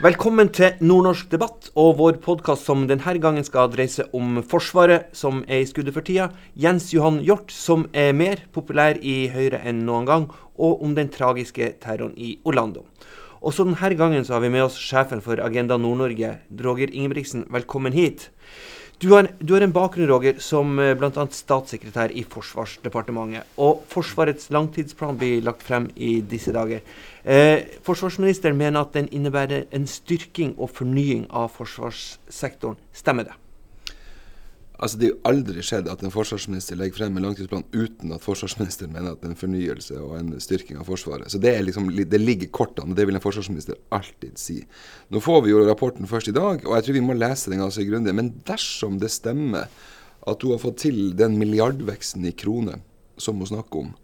Velkommen 0.00 0.48
til 0.48 0.78
Nordnorsk 0.80 1.26
debatt 1.28 1.66
og 1.76 1.98
vår 1.98 2.14
podkast 2.24 2.64
som 2.64 2.86
denne 2.88 3.12
gangen 3.20 3.44
skal 3.44 3.68
dreie 3.68 4.06
om 4.16 4.38
Forsvaret, 4.48 5.10
som 5.12 5.42
er 5.44 5.60
i 5.60 5.66
skuddet 5.68 5.92
for 5.92 6.00
tida, 6.00 6.30
Jens 6.56 6.86
Johan 6.94 7.18
Hjort, 7.20 7.52
som 7.52 7.84
er 7.92 8.14
mer 8.16 8.40
populær 8.48 8.96
i 8.96 9.28
Høyre 9.28 9.60
enn 9.60 9.82
noen 9.84 10.08
gang, 10.08 10.24
og 10.56 10.80
om 10.80 10.94
den 10.96 11.12
tragiske 11.12 11.74
terroren 11.84 12.16
i 12.16 12.38
Orlando. 12.48 12.86
Også 13.44 13.68
denne 13.68 13.92
gangen 14.00 14.24
så 14.24 14.38
har 14.38 14.40
vi 14.46 14.54
med 14.56 14.70
oss 14.70 14.80
sjefen 14.80 15.20
for 15.20 15.36
Agenda 15.44 15.76
Nord-Norge, 15.76 16.32
Roger 16.64 16.88
Ingebrigtsen. 16.88 17.44
Velkommen 17.52 17.92
hit. 17.92 18.30
Du 19.00 19.10
har, 19.10 19.28
du 19.38 19.54
har, 19.54 19.62
en 19.64 19.72
bakgrunn 19.72 20.10
Roger, 20.10 20.36
som 20.44 20.74
eh, 20.76 20.90
bl.a. 20.92 21.22
statssekretær 21.32 22.12
i 22.12 22.20
Forsvarsdepartementet. 22.28 23.48
Og 23.56 23.80
Forsvarets 23.88 24.50
langtidsplan 24.52 25.16
blir 25.16 25.40
lagt 25.46 25.64
frem 25.64 25.86
i 25.96 26.18
disse 26.20 26.52
dager. 26.52 26.84
Eh, 27.24 27.64
forsvarsministeren 27.86 28.60
mener 28.60 28.84
at 28.84 28.92
den 28.92 29.08
innebærer 29.08 29.70
en 29.72 29.88
styrking 29.88 30.52
og 30.58 30.74
fornying 30.76 31.24
av 31.32 31.48
forsvarssektoren. 31.56 32.76
Stemmer 32.92 33.30
det? 33.30 33.38
Altså, 34.80 34.98
Det 34.98 35.06
er 35.06 35.10
jo 35.10 35.28
aldri 35.28 35.62
skjedd 35.64 35.88
at 35.92 36.02
en 36.02 36.12
forsvarsminister 36.12 36.78
legger 36.80 37.02
frem 37.02 37.16
en 37.18 37.26
langtidsplan 37.26 37.66
uten 37.74 38.14
at 38.16 38.24
forsvarsministeren 38.24 38.94
mener 38.94 39.12
at 39.12 39.20
det 39.20 39.28
er 39.28 39.34
en 39.34 39.42
fornyelse 39.42 39.98
og 40.00 40.14
en 40.16 40.30
styrking 40.40 40.80
av 40.80 40.88
Forsvaret. 40.88 41.28
Så 41.28 41.38
Det, 41.38 41.52
liksom, 41.66 41.90
det 41.92 42.20
ligger 42.20 42.48
kortene, 42.48 42.90
og 42.90 42.96
det 42.96 43.06
vil 43.06 43.14
en 43.18 43.20
forsvarsminister 43.20 43.76
alltid 43.92 44.40
si. 44.40 44.62
Nå 45.10 45.20
får 45.20 45.44
vi 45.44 45.52
jo 45.52 45.66
rapporten 45.68 46.08
først 46.08 46.32
i 46.32 46.36
dag, 46.36 46.64
og 46.64 46.76
jeg 46.76 46.84
tror 46.84 46.96
vi 46.96 47.04
må 47.04 47.12
lese 47.12 47.52
den 47.52 47.60
ganske 47.60 47.84
grundig. 47.84 48.14
Men 48.14 48.32
dersom 48.48 48.98
det 48.98 49.12
stemmer 49.12 49.68
at 50.26 50.42
hun 50.42 50.56
har 50.56 50.64
fått 50.64 50.80
til 50.86 51.12
den 51.16 51.36
milliardveksten 51.36 52.24
i 52.24 52.32
kroner 52.32 52.80
som 53.20 53.36
hun 53.36 53.52
snakker 53.52 53.84
om, 53.84 53.94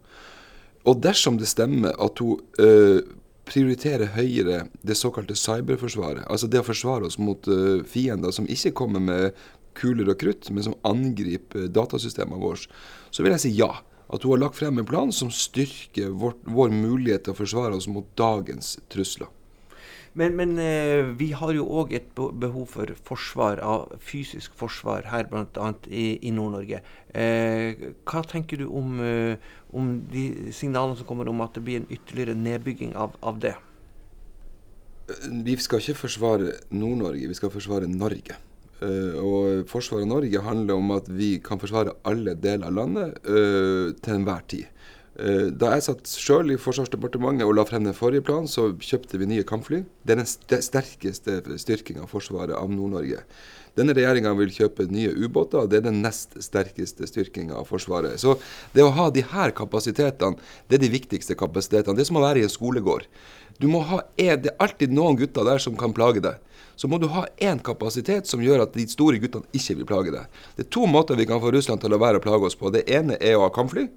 og 0.85 1.01
dersom 1.01 1.37
det 1.37 1.49
stemmer 1.49 1.97
at 1.99 2.19
hun 2.21 2.37
øh, 2.59 3.01
prioriterer 3.47 4.11
høyere 4.15 4.65
det 4.85 4.97
såkalte 4.97 5.35
cyberforsvaret, 5.37 6.25
altså 6.27 6.49
det 6.51 6.61
å 6.61 6.67
forsvare 6.67 7.07
oss 7.07 7.17
mot 7.21 7.47
uh, 7.47 7.83
fiender 7.87 8.33
som 8.35 8.47
ikke 8.51 8.73
kommer 8.75 9.03
med 9.03 9.37
kuler 9.77 10.11
og 10.11 10.19
krutt, 10.21 10.49
men 10.53 10.65
som 10.65 10.77
angriper 10.87 11.69
datasystemene 11.73 12.41
våre, 12.41 12.67
så 13.11 13.23
vil 13.23 13.35
jeg 13.35 13.45
si 13.47 13.55
ja. 13.57 13.71
At 14.07 14.23
hun 14.23 14.37
har 14.37 14.45
lagt 14.45 14.55
frem 14.55 14.77
en 14.79 14.87
plan 14.87 15.09
som 15.11 15.27
styrker 15.33 16.13
vår, 16.15 16.37
vår 16.47 16.71
mulighet 16.71 17.25
til 17.25 17.35
å 17.35 17.41
forsvare 17.41 17.75
oss 17.75 17.89
mot 17.91 18.07
dagens 18.15 18.77
trusler. 18.87 19.27
Men, 20.17 20.33
men 20.35 20.57
eh, 20.57 21.05
vi 21.19 21.29
har 21.37 21.51
jo 21.53 21.67
òg 21.77 21.91
et 21.93 22.07
behov 22.15 22.71
for 22.71 22.89
forsvar, 23.05 23.59
av 23.61 23.99
fysisk 24.01 24.55
forsvar 24.57 25.05
her 25.11 25.27
bl.a. 25.29 25.67
i, 25.91 26.07
i 26.25 26.31
Nord-Norge. 26.33 26.79
Eh, 27.13 27.83
hva 28.07 28.23
tenker 28.25 28.63
du 28.63 28.65
om, 28.65 28.97
eh, 29.03 29.37
om, 29.77 29.91
de 30.09 30.55
signalene 30.55 30.97
som 30.97 31.05
kommer 31.05 31.29
om 31.29 31.43
at 31.45 31.53
det 31.53 31.65
blir 31.67 31.83
en 31.83 31.89
ytterligere 31.93 32.33
nedbygging 32.33 32.95
av, 32.97 33.13
av 33.21 33.37
det? 33.43 33.53
Vi 35.45 35.59
skal 35.61 35.83
ikke 35.83 36.01
forsvare 36.01 36.55
Nord-Norge, 36.73 37.29
vi 37.29 37.37
skal 37.37 37.53
forsvare 37.53 37.91
Norge. 37.91 38.41
Uh, 38.77 39.17
og 39.17 39.69
forsvaret 39.71 40.05
av 40.05 40.11
Norge 40.11 40.41
handler 40.45 40.77
om 40.77 40.91
at 40.93 41.07
vi 41.09 41.37
kan 41.41 41.57
forsvare 41.57 41.95
alle 42.05 42.35
deler 42.37 42.69
av 42.69 42.75
landet 42.77 43.15
uh, 43.25 43.89
til 44.05 44.19
enhver 44.19 44.43
tid. 44.51 44.67
Uh, 45.17 45.49
da 45.49 45.71
jeg 45.73 45.87
satt 45.87 46.11
sjøl 46.11 46.53
i 46.53 46.59
Forsvarsdepartementet 46.61 47.47
og 47.47 47.55
la 47.57 47.65
frem 47.65 47.87
den 47.87 47.97
forrige 47.97 48.27
planen, 48.27 48.45
så 48.45 48.69
kjøpte 48.77 49.17
vi 49.17 49.31
nye 49.31 49.45
kampfly. 49.49 49.81
Det 50.05 50.13
er 50.13 50.21
den 50.21 50.29
st 50.29 50.61
sterkeste 50.67 51.39
styrkinga 51.57 52.05
av 52.05 52.13
forsvaret 52.13 52.53
av 52.53 52.69
Nord-Norge. 52.69 53.23
Denne 53.77 53.93
regjeringa 53.97 54.31
vil 54.37 54.53
kjøpe 54.53 54.87
nye 54.89 55.09
ubåter, 55.13 55.63
og 55.63 55.73
det 55.73 55.81
er 55.81 55.89
den 55.89 55.99
nest 56.01 56.37
sterkeste 56.41 57.05
styrkinga 57.09 57.59
av 57.59 57.67
Forsvaret. 57.69 58.17
Så 58.17 58.39
det 58.73 58.81
å 58.81 58.93
ha 58.95 59.11
de 59.13 59.21
her 59.33 59.53
kapasitetene, 59.57 60.41
det 60.65 60.79
er 60.79 60.81
de 60.81 60.93
viktigste 60.95 61.37
kapasitetene. 61.37 61.93
Det 61.97 62.05
er 62.05 62.09
som 62.09 62.17
å 62.17 62.23
være 62.25 62.41
i 62.41 62.47
en 62.47 62.53
skolegård. 62.53 63.05
Du 63.61 63.67
må 63.69 63.83
ha, 63.85 64.01
er 64.17 64.41
det 64.41 64.55
alltid 64.61 64.93
noen 64.97 65.19
gutter 65.21 65.45
der 65.45 65.61
som 65.61 65.77
kan 65.77 65.93
plage 65.93 66.25
deg 66.25 66.41
så 66.77 66.87
må 66.87 66.99
du 67.01 67.09
ha 67.11 67.25
én 67.41 67.59
kapasitet 67.65 68.29
som 68.29 68.43
gjør 68.43 68.67
at 68.67 68.75
de 68.77 68.85
store 68.89 69.19
guttene 69.21 69.49
ikke 69.57 69.79
vil 69.79 69.89
plage 69.89 70.13
deg. 70.13 70.41
Det 70.55 70.67
er 70.67 70.73
to 70.77 70.85
måter 70.89 71.17
vi 71.17 71.25
kan 71.29 71.41
få 71.41 71.51
Russland 71.55 71.81
til 71.81 71.95
å 71.95 72.01
være 72.01 72.21
å 72.21 72.23
plage 72.23 72.51
oss 72.51 72.57
på. 72.57 72.71
Det 72.73 72.85
ene 72.85 73.17
er 73.17 73.37
å 73.37 73.47
ha 73.47 73.53
kampfly. 73.53 73.87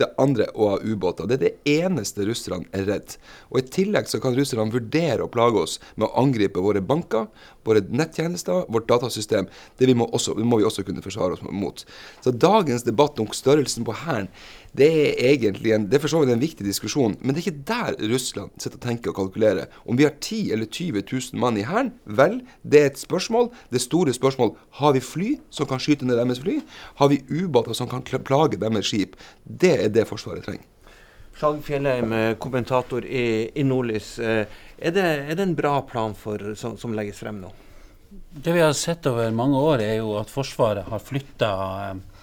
Det 0.00 0.08
andre 0.20 0.48
å 0.54 0.72
ha 0.72 0.78
ubåter. 0.80 1.28
Det 1.28 1.36
er 1.36 1.42
det 1.44 1.80
eneste 1.82 2.24
russerne 2.28 2.68
er 2.76 2.86
redd. 2.88 3.16
Og 3.50 3.60
I 3.60 3.66
tillegg 3.76 4.08
så 4.08 4.20
kan 4.22 4.36
russerne 4.36 4.72
vurdere 4.72 5.26
å 5.26 5.32
plage 5.32 5.60
oss 5.60 5.78
med 5.96 6.08
å 6.08 6.14
angripe 6.22 6.62
våre 6.64 6.80
banker, 6.80 7.28
våre 7.68 7.82
nettjenester, 7.84 8.64
vårt 8.72 8.88
datasystem. 8.88 9.50
Det 9.76 9.90
må, 9.94 10.08
også, 10.16 10.36
må 10.40 10.60
vi 10.60 10.68
også 10.68 10.86
kunne 10.86 11.04
forsvare 11.04 11.36
oss 11.36 11.44
mot. 11.44 11.84
Så 12.24 12.32
dagens 12.32 12.86
debatt 12.86 13.20
om 13.20 13.28
størrelsen 13.36 13.84
på 13.84 13.96
Hæren 14.04 14.30
det 14.76 14.86
er 14.86 15.32
egentlig 15.32 15.72
en, 15.74 15.88
det 15.90 15.98
er 15.98 16.02
for 16.04 16.12
så 16.12 16.20
vidt 16.22 16.30
en 16.30 16.42
viktig 16.42 16.62
diskusjon, 16.62 17.16
men 17.18 17.34
det 17.34 17.40
er 17.40 17.46
ikke 17.48 17.64
der 17.66 17.96
Russland 18.12 18.52
sitter 18.54 18.78
og 18.78 18.84
tenker 18.84 19.10
og 19.10 19.16
kalkulerer. 19.18 19.70
Om 19.82 19.98
vi 19.98 20.06
har 20.06 20.14
10 20.14 20.52
eller 20.54 20.68
20 20.70 21.02
000 21.10 21.40
mann 21.42 21.58
i 21.58 21.64
Hæren, 21.66 21.90
vel, 22.06 22.38
det 22.62 22.80
er 22.80 22.92
et 22.92 23.00
spørsmål. 23.00 23.50
Det 23.74 23.82
store 23.82 24.14
spørsmål 24.14 24.54
har 24.78 24.94
vi 24.94 25.02
fly 25.02 25.30
som 25.50 25.66
kan 25.66 25.82
skyte 25.82 26.06
ned 26.06 26.20
deres 26.20 26.42
fly. 26.44 26.60
Har 27.02 27.10
vi 27.10 27.22
ubåter 27.30 27.74
som 27.74 27.90
kan 27.90 28.04
plage 28.06 28.60
deres 28.60 28.86
skip? 28.86 29.18
Det 29.44 29.74
er 29.74 29.89
det 29.94 30.06
Forsvaret 30.08 30.46
trenger. 30.46 30.66
Skjalg 31.40 31.62
Fjellheim, 31.64 32.12
kommentator 32.42 33.04
i, 33.06 33.50
i 33.54 33.64
Nordlys. 33.64 34.18
Eh, 34.18 34.44
er 34.80 34.92
det, 34.92 35.04
er 35.04 35.34
det, 35.34 35.44
en 35.44 35.56
bra 35.56 35.80
plan 35.88 36.14
for, 36.16 36.54
som, 36.56 36.76
som 36.80 36.94
legges 36.96 37.20
frem 37.22 37.40
nå? 37.40 37.52
Det 38.10 38.52
vi 38.52 38.60
har 38.60 38.72
sett 38.72 39.06
over 39.06 39.30
mange 39.30 39.58
år, 39.58 39.82
er 39.84 39.98
jo 40.00 40.14
at 40.18 40.32
Forsvaret 40.32 40.88
har 40.90 41.02
flytta 41.04 41.50
eh, 41.86 42.22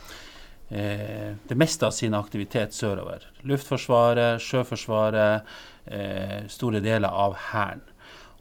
eh, 0.70 1.30
det 1.48 1.58
meste 1.58 1.88
av 1.88 1.96
sin 1.96 2.18
aktivitet 2.18 2.74
sørover. 2.76 3.24
Luftforsvaret, 3.48 4.42
Sjøforsvaret, 4.44 5.54
eh, 5.86 6.42
store 6.52 6.84
deler 6.84 7.10
av 7.10 7.38
Hæren. 7.52 7.86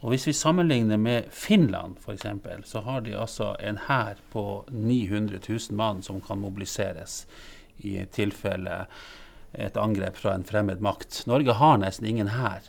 Og 0.00 0.10
Hvis 0.12 0.26
vi 0.28 0.32
sammenligner 0.36 0.96
med 1.00 1.30
Finland 1.32 1.96
f.eks., 2.02 2.26
så 2.68 2.80
har 2.80 3.00
de 3.00 3.16
altså 3.16 3.54
en 3.60 3.78
hær 3.88 4.20
på 4.30 4.64
900 4.68 5.40
000 5.48 5.76
mann 5.76 6.02
som 6.02 6.20
kan 6.20 6.38
mobiliseres 6.38 7.24
i 7.84 7.98
tilfelle 8.12 8.84
et 9.56 9.76
angrep 9.80 10.18
fra 10.20 10.34
en 10.36 10.44
fremmed 10.44 10.82
makt. 10.84 11.24
Norge 11.30 11.56
har 11.56 11.80
nesten 11.80 12.08
ingen 12.08 12.32
hær. 12.36 12.64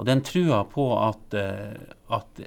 Og 0.00 0.06
den 0.08 0.22
trua 0.24 0.62
på 0.66 0.86
at, 0.96 1.34
eh, 1.36 1.76
at, 2.16 2.40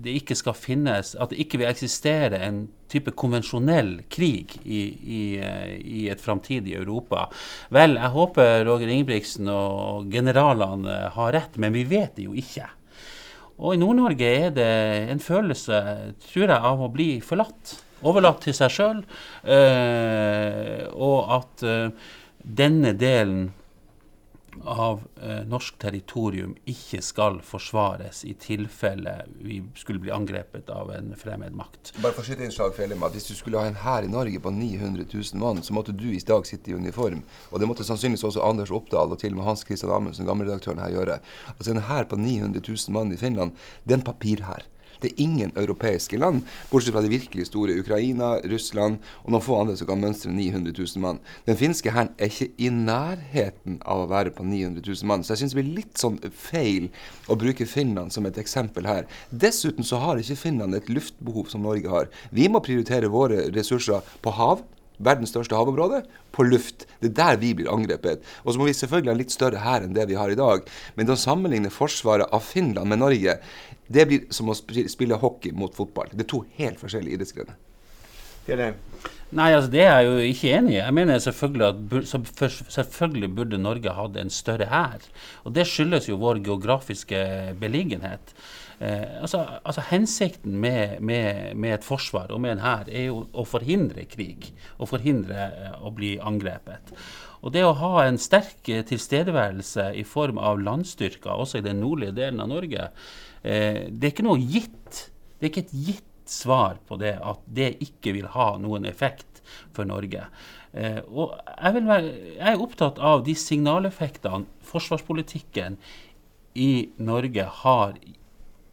det 0.00 0.12
ikke 0.20 0.36
skal 0.38 0.54
finnes 0.56 1.16
At 1.18 1.32
det 1.32 1.40
ikke 1.42 1.58
vil 1.60 1.68
eksistere 1.68 2.38
en 2.46 2.62
type 2.92 3.12
konvensjonell 3.18 4.04
krig 4.12 4.54
i, 4.62 4.82
i, 5.02 5.22
eh, 5.42 5.74
i 5.80 6.06
et 6.12 6.22
framtidig 6.22 6.76
Europa. 6.78 7.26
Vel, 7.74 7.98
jeg 7.98 8.14
håper 8.16 8.64
Roger 8.68 8.92
Ingebrigtsen 8.92 9.50
og 9.52 10.12
generalene 10.12 11.08
har 11.16 11.34
rett, 11.34 11.58
men 11.58 11.74
vi 11.74 11.84
vet 11.88 12.16
det 12.16 12.28
jo 12.28 12.36
ikke. 12.38 12.68
Og 13.62 13.74
i 13.74 13.80
Nord-Norge 13.80 14.28
er 14.46 14.52
det 14.54 14.72
en 15.12 15.20
følelse, 15.22 15.78
tror 16.24 16.46
jeg, 16.46 16.60
av 16.72 16.80
å 16.82 16.92
bli 16.92 17.10
forlatt. 17.24 17.76
Overlatt 18.02 18.42
til 18.46 18.56
seg 18.56 18.72
sjøl. 18.74 19.02
Øh, 19.44 20.86
og 20.92 21.34
at 21.38 21.66
øh, 21.66 22.14
denne 22.42 22.94
delen 22.98 23.50
av 24.64 25.00
eh, 25.22 25.42
norsk 25.48 25.78
territorium 25.80 26.52
ikke 26.68 27.00
skal 27.04 27.38
forsvares 27.46 28.22
i 28.28 28.34
tilfelle 28.40 29.14
vi 29.40 29.60
skulle 29.78 30.02
bli 30.02 30.12
angrepet 30.14 30.70
av 30.72 30.92
en 30.94 31.12
fremmed 31.18 31.56
makt. 31.56 31.94
Bare 32.02 32.12
for 32.12 32.22
å 32.22 32.26
skyte 32.26 32.44
inn 32.46 32.54
slag 32.54 32.74
for 32.76 33.08
Hvis 33.14 33.30
du 33.30 33.34
skulle 33.34 33.60
ha 33.60 33.70
en 33.70 33.80
hær 33.80 34.06
i 34.06 34.12
Norge 34.12 34.40
på 34.40 34.52
900 34.52 35.06
000 35.08 35.40
mann, 35.40 35.62
så 35.62 35.74
måtte 35.74 35.92
du 35.96 36.10
i 36.12 36.20
dag 36.20 36.46
sitte 36.46 36.70
i 36.70 36.74
uniform. 36.74 37.22
Og 37.50 37.60
det 37.60 37.68
måtte 37.68 37.84
sannsynligvis 37.84 38.24
også 38.28 38.44
Anders 38.44 38.70
Oppdal 38.70 39.12
og 39.12 39.18
til 39.18 39.32
og 39.32 39.40
med 39.40 39.48
Hans 39.48 39.64
Christian 39.66 39.92
Amundsen, 39.92 40.28
gammelredaktøren 40.28 40.82
her, 40.84 40.92
gjøre. 40.92 41.18
Altså 41.56 41.72
En 41.72 41.86
hær 41.88 42.04
på 42.04 42.20
900 42.20 42.62
000 42.68 42.94
mann 42.94 43.12
i 43.12 43.20
Finland, 43.20 43.56
det 43.84 43.96
er 43.96 44.02
en 44.02 44.10
papirhær. 44.12 44.68
Det 45.02 45.12
er 45.12 45.22
ingen 45.24 45.52
europeiske 45.58 46.18
land, 46.20 46.42
bortsett 46.70 46.94
fra 46.94 47.02
de 47.04 47.12
virkelig 47.12 47.48
store 47.48 47.76
Ukraina, 47.82 48.34
Russland 48.50 49.00
og 49.24 49.34
noen 49.34 49.44
få 49.44 49.58
andre 49.60 49.76
som 49.78 49.90
kan 49.90 50.02
mønstre 50.02 50.32
900 50.32 50.74
000 50.78 51.04
mann. 51.04 51.20
Den 51.48 51.58
finske 51.60 51.92
hæren 51.94 52.12
er 52.18 52.30
ikke 52.30 52.50
i 52.62 52.70
nærheten 52.72 53.80
av 53.82 54.04
å 54.04 54.10
være 54.12 54.34
på 54.36 54.46
900 54.46 54.82
000 54.86 55.10
mann. 55.10 55.24
Så 55.24 55.34
jeg 55.34 55.42
syns 55.42 55.56
det 55.56 55.60
blir 55.62 55.80
litt 55.82 56.00
sånn 56.00 56.20
feil 56.30 56.90
å 57.28 57.38
bruke 57.38 57.68
Finland 57.68 58.14
som 58.14 58.28
et 58.28 58.38
eksempel 58.40 58.86
her. 58.88 59.08
Dessuten 59.30 59.86
så 59.86 60.00
har 60.02 60.20
ikke 60.20 60.38
Finland 60.38 60.78
et 60.78 60.90
luftbehov 60.92 61.50
som 61.52 61.66
Norge 61.66 61.90
har. 61.90 62.10
Vi 62.30 62.48
må 62.52 62.62
prioritere 62.64 63.10
våre 63.12 63.48
ressurser 63.54 64.06
på 64.22 64.34
hav 64.38 64.62
verdens 64.98 65.32
største 65.32 65.56
havområde, 65.56 66.02
på 66.32 66.46
luft. 66.46 66.86
Det 67.00 67.12
er 67.12 67.18
der 67.18 67.40
vi 67.40 67.52
blir 67.56 67.72
angrepet. 67.72 68.22
Og 68.44 68.52
så 68.52 68.60
må 68.60 68.68
vi 68.68 68.76
selvfølgelig 68.76 69.12
ha 69.12 69.18
litt 69.18 69.34
større 69.34 69.64
hær 69.64 69.84
enn 69.84 69.96
det 69.96 70.08
vi 70.10 70.18
har 70.18 70.32
i 70.32 70.38
dag. 70.38 70.64
Men 70.96 71.12
å 71.12 71.18
sammenligne 71.18 71.72
forsvaret 71.72 72.32
av 72.32 72.44
Finland 72.46 72.88
med 72.92 73.02
Norge 73.02 73.38
det 73.92 74.06
blir 74.08 74.30
som 74.32 74.48
å 74.48 74.56
spille 74.56 75.20
hockey 75.20 75.52
mot 75.52 75.74
fotball. 75.76 76.08
Det 76.12 76.24
er 76.24 76.32
to 76.32 76.44
helt 76.58 76.80
forskjellige 76.80 77.18
idrettsgrener. 77.18 77.60
Nei, 79.32 79.52
altså 79.54 79.70
det 79.70 79.84
er 79.84 80.02
jeg 80.02 80.08
jo 80.08 80.30
ikke 80.32 80.54
enig 80.58 80.72
i. 80.74 80.80
Jeg 80.80 80.94
mener 80.96 81.20
selvfølgelig 81.22 81.68
at 81.68 82.72
selvfølgelig 82.74 83.30
burde 83.36 83.60
Norge 83.60 83.94
hatt 83.96 84.18
en 84.20 84.32
større 84.34 84.66
hær. 84.68 85.04
Og 85.46 85.54
det 85.56 85.68
skyldes 85.70 86.08
jo 86.10 86.18
vår 86.20 86.42
geografiske 86.44 87.20
beliggenhet. 87.60 88.34
Eh, 88.82 89.20
altså, 89.22 89.44
altså, 89.62 89.84
Hensikten 89.92 90.56
med, 90.60 90.98
med, 91.00 91.56
med, 91.56 91.76
et 91.76 91.86
forsvar 91.86 92.32
og 92.34 92.40
med 92.42 92.56
en 92.56 92.64
hær 92.64 92.88
er 92.90 93.06
jo 93.12 93.20
å 93.30 93.44
forhindre 93.46 94.08
krig. 94.10 94.48
Å 94.82 94.88
forhindre 94.90 95.48
eh, 95.48 95.76
å 95.78 95.92
bli 95.94 96.16
angrepet. 96.18 96.94
Og 97.42 97.54
det 97.54 97.62
å 97.66 97.74
ha 97.78 98.06
en 98.06 98.18
sterk 98.22 98.70
eh, 98.70 98.84
tilstedeværelse 98.86 99.92
i 99.98 100.04
form 100.06 100.40
av 100.42 100.62
landstyrker, 100.62 101.30
også 101.30 101.60
i 101.60 101.66
den 101.66 101.82
nordlige 101.82 102.16
delen 102.18 102.42
av 102.42 102.50
Norge, 102.50 102.88
eh, 103.42 103.84
det 103.90 104.08
er 104.08 104.14
ikke 104.14 104.26
noe 104.26 104.40
gitt. 104.42 105.04
Det 105.38 105.46
er 105.46 105.52
ikke 105.52 105.66
et 105.68 105.76
gitt 105.90 106.08
svar 106.32 106.78
på 106.88 106.98
det 107.02 107.16
at 107.18 107.42
det 107.50 107.74
ikke 107.84 108.14
vil 108.16 108.28
ha 108.34 108.54
noen 108.62 108.86
effekt 108.88 109.42
for 109.74 109.86
Norge. 109.88 110.26
Eh, 110.72 111.02
og 111.10 111.34
jeg, 111.36 111.84
være, 111.84 112.14
jeg, 112.38 112.54
er 112.54 112.64
opptatt 112.64 113.02
av 113.02 113.26
de 113.26 113.34
signaleffektene 113.36 114.66
forsvarspolitikken 114.66 115.78
i 116.58 116.72
Norge 117.02 117.44
har 117.62 117.96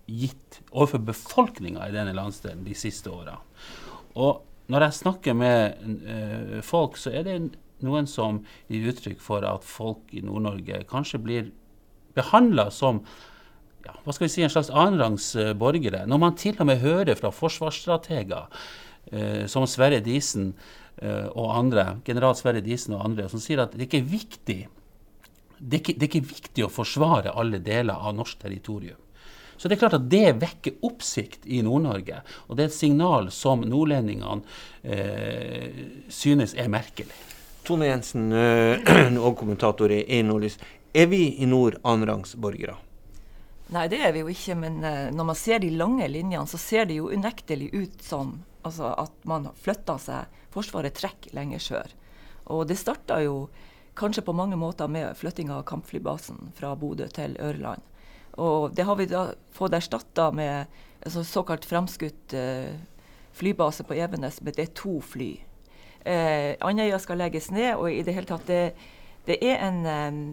gitt 0.09 0.59
overfor 0.71 1.03
befolkninga 1.09 1.87
i 1.87 1.95
denne 1.95 2.15
landsdelen 2.17 2.65
de 2.65 2.75
siste 2.77 3.11
åra. 3.13 3.37
Og 4.19 4.45
når 4.69 4.85
jeg 4.85 4.99
snakker 4.99 5.37
med 5.37 5.79
uh, 6.09 6.59
folk, 6.65 6.97
så 6.99 7.13
er 7.13 7.25
det 7.25 7.37
noen 7.85 8.09
som 8.09 8.41
gir 8.69 8.89
uttrykk 8.91 9.21
for 9.23 9.45
at 9.47 9.65
folk 9.65 10.11
i 10.13 10.23
Nord-Norge 10.25 10.83
kanskje 10.89 11.21
blir 11.23 11.51
behandla 12.17 12.67
som 12.73 13.03
ja, 13.85 13.95
hva 14.03 14.13
skal 14.13 14.27
vi 14.27 14.33
si, 14.33 14.43
en 14.43 14.51
slags 14.51 14.71
annenrangs 14.73 15.31
uh, 15.39 15.53
borgere. 15.57 16.03
Når 16.09 16.21
man 16.21 16.37
til 16.37 16.57
og 16.59 16.69
med 16.69 16.83
hører 16.83 17.15
fra 17.17 17.31
forsvarsstrateger 17.33 18.49
uh, 18.49 19.45
som 19.49 19.65
Sverre 19.69 20.01
Disen 20.05 20.51
uh, 21.01 21.29
og 21.31 21.55
andre, 21.55 21.87
general 22.05 22.35
Sverre 22.37 22.61
Disen 22.65 22.97
og 22.97 23.05
andre, 23.07 23.29
som 23.31 23.41
sier 23.41 23.63
at 23.63 23.77
det 23.77 23.87
ikke 23.87 24.03
er 24.03 24.11
viktig 24.17 24.59
det 25.59 25.75
er, 25.75 25.81
ikke, 25.81 25.93
det 25.99 26.05
er 26.05 26.11
ikke 26.13 26.29
viktig 26.29 26.63
å 26.63 26.71
forsvare 26.71 27.33
alle 27.35 27.59
deler 27.59 27.99
av 27.99 28.13
norsk 28.15 28.39
territorium. 28.39 28.99
Så 29.59 29.67
det 29.67 29.75
er 29.75 29.81
klart 29.83 29.97
at 29.97 30.07
det 30.07 30.37
vekker 30.39 30.79
oppsikt 30.87 31.43
i 31.43 31.59
Nord-Norge. 31.67 32.21
Og 32.47 32.55
det 32.55 32.63
er 32.63 32.71
et 32.71 32.77
signal 32.77 33.27
som 33.35 33.65
nordlendingene 33.67 34.39
eh, 34.87 35.83
synes 36.07 36.55
er 36.55 36.71
merkelig. 36.71 37.11
Tone 37.67 37.89
Jensen, 37.91 38.31
og 39.25 39.35
kommentator 39.37 39.91
i 39.91 40.21
Nordlys. 40.23 40.55
Er 40.95 41.11
vi 41.11 41.35
i 41.43 41.45
nord 41.45 41.75
annenrangs 41.83 42.33
borgere? 42.39 42.79
Nei, 43.69 43.85
det 43.91 43.99
er 44.01 44.13
vi 44.15 44.23
jo 44.23 44.31
ikke. 44.31 44.55
Men 44.57 44.79
uh, 44.81 45.09
når 45.13 45.27
man 45.29 45.37
ser 45.37 45.61
de 45.61 45.69
lange 45.69 46.07
linjene, 46.09 46.47
så 46.49 46.57
ser 46.57 46.89
det 46.89 46.97
jo 46.97 47.11
unektelig 47.13 47.69
ut 47.75 48.01
som 48.01 48.39
altså, 48.65 48.93
at 48.97 49.13
man 49.29 49.51
flytter 49.61 50.01
seg. 50.01 50.39
Forsvaret 50.53 50.97
trekker 50.97 51.35
lenger 51.37 51.61
sør. 51.61 51.93
Og 52.49 52.65
det 52.69 52.79
starta 52.81 53.19
jo 53.21 53.43
kanskje 53.99 54.23
på 54.25 54.33
mange 54.33 54.57
måter 54.57 54.89
med 54.89 55.17
flyttinga 55.19 55.59
av 55.59 55.67
kampflybasen 55.69 56.49
fra 56.57 56.73
Bodø 56.79 57.05
til 57.13 57.35
Ørland. 57.37 57.83
Og 58.37 58.75
det 58.75 58.85
har 58.85 58.99
vi 58.99 59.09
da 59.09 59.29
fått 59.55 59.73
erstatta 59.73 60.29
med 60.35 60.67
altså, 61.05 61.23
såkalt 61.23 61.65
framskutt 61.65 62.35
uh, 62.37 62.75
flybase 63.33 63.83
på 63.87 63.97
Evenes, 63.97 64.41
men 64.41 64.55
det 64.55 64.67
er 64.67 64.77
to 64.77 64.99
fly. 65.01 65.33
Uh, 66.05 66.55
Andøya 66.65 66.99
skal 67.01 67.19
legges 67.19 67.49
ned, 67.51 67.75
og 67.75 67.91
i 67.91 68.03
det 68.05 68.15
hele 68.15 68.29
tatt 68.29 68.47
det, 68.47 68.63
det 69.27 69.41
er 69.43 69.59
en 69.67 69.83
um, 69.85 70.23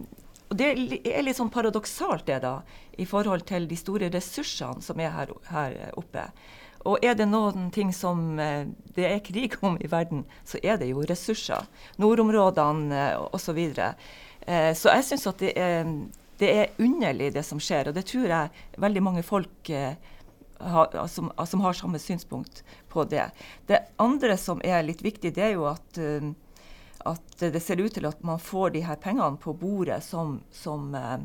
og 0.47 0.55
Det 0.55 0.67
er 1.03 1.25
litt 1.25 1.35
sånn 1.35 1.51
paradoksalt, 1.51 2.23
det, 2.27 2.37
da, 2.45 2.61
i 2.95 3.03
forhold 3.03 3.43
til 3.49 3.67
de 3.67 3.75
store 3.75 4.07
ressursene 4.13 4.83
som 4.83 5.01
er 5.03 5.11
her, 5.11 5.33
her 5.51 5.75
oppe. 5.99 6.23
Og 6.87 7.03
er 7.03 7.17
det 7.19 7.27
noen 7.27 7.67
ting 7.75 7.91
som 7.91 8.39
eh, 8.39 8.69
det 8.95 9.09
er 9.09 9.25
krig 9.25 9.57
om 9.65 9.75
i 9.83 9.89
verden, 9.91 10.23
så 10.47 10.61
er 10.63 10.79
det 10.79 10.87
jo 10.93 11.03
ressurser. 11.03 11.67
Nordområdene 11.99 13.01
eh, 13.09 13.25
osv. 13.27 13.43
Så, 13.47 13.57
videre. 13.57 13.89
så 14.75 14.91
jeg 14.93 15.03
syns 15.07 15.27
at 15.27 15.39
det 15.43 15.53
er, 15.59 15.87
det 16.37 16.51
er, 16.53 16.73
underlig, 16.77 17.31
det 17.33 17.43
som 17.45 17.61
skjer. 17.61 17.89
Og 17.89 17.97
det 17.97 18.05
tror 18.09 18.27
jeg 18.29 18.81
veldig 18.81 19.03
mange 19.03 19.23
folk 19.25 19.69
eh, 19.73 19.95
ha, 20.59 21.07
som, 21.07 21.31
som, 21.45 21.63
har 21.65 21.77
samme 21.77 21.99
synspunkt 21.99 22.63
på 22.89 23.05
det. 23.09 23.29
Det 23.65 23.81
andre 24.01 24.37
som 24.37 24.61
er 24.65 24.85
litt 24.85 25.01
viktig, 25.05 25.33
det 25.33 25.49
er 25.49 25.55
jo 25.57 25.65
at 25.69 26.01
uh, 26.01 26.29
at 27.07 27.39
det 27.39 27.59
ser 27.63 27.79
ut 27.79 27.93
til 27.93 28.07
at 28.09 28.23
man 28.25 28.39
får 28.41 28.73
de 28.75 28.83
her 28.83 28.97
pengene 28.99 29.39
på 29.39 29.53
bordet 29.55 30.01
som, 30.03 30.39
som, 30.51 30.89
uh, 30.95 31.19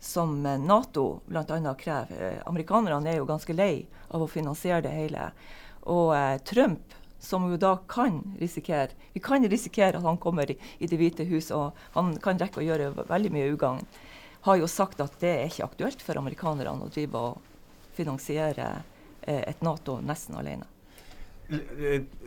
som 0.00 0.34
Nato 0.42 1.20
bl.a. 1.26 1.74
krever. 1.78 2.18
Eh, 2.18 2.42
amerikanerne 2.46 3.12
er 3.12 3.20
jo 3.20 3.28
ganske 3.28 3.56
lei 3.56 3.86
av 4.10 4.24
å 4.24 4.28
finansiere 4.30 4.82
det 4.84 4.92
hele. 4.92 5.30
Og 5.88 6.12
uh, 6.12 6.36
Trump, 6.44 6.96
som 7.24 7.46
jo 7.48 7.56
da 7.56 7.78
kan 7.88 8.18
risikere 8.36 8.92
Vi 9.14 9.20
kan 9.24 9.46
risikere 9.48 9.96
at 9.96 10.04
han 10.04 10.18
kommer 10.20 10.50
i, 10.50 10.58
i 10.78 10.86
Det 10.86 10.98
hvite 11.00 11.24
hus, 11.24 11.50
og 11.56 11.72
han 11.94 12.12
kan 12.20 12.40
rekke 12.40 12.60
å 12.60 12.66
gjøre 12.66 13.06
veldig 13.08 13.32
mye 13.32 13.52
ugagn. 13.54 13.86
Har 14.44 14.60
jo 14.60 14.68
sagt 14.68 15.00
at 15.00 15.16
det 15.22 15.32
er 15.32 15.48
ikke 15.48 15.70
aktuelt 15.70 16.04
for 16.04 16.20
amerikanerne 16.20 16.84
å 16.84 16.92
drive 16.92 17.20
og 17.30 17.50
finansiere 17.96 18.70
eh, 19.22 19.42
et 19.48 19.62
Nato 19.64 20.00
nesten 20.04 20.36
alene. 20.36 20.66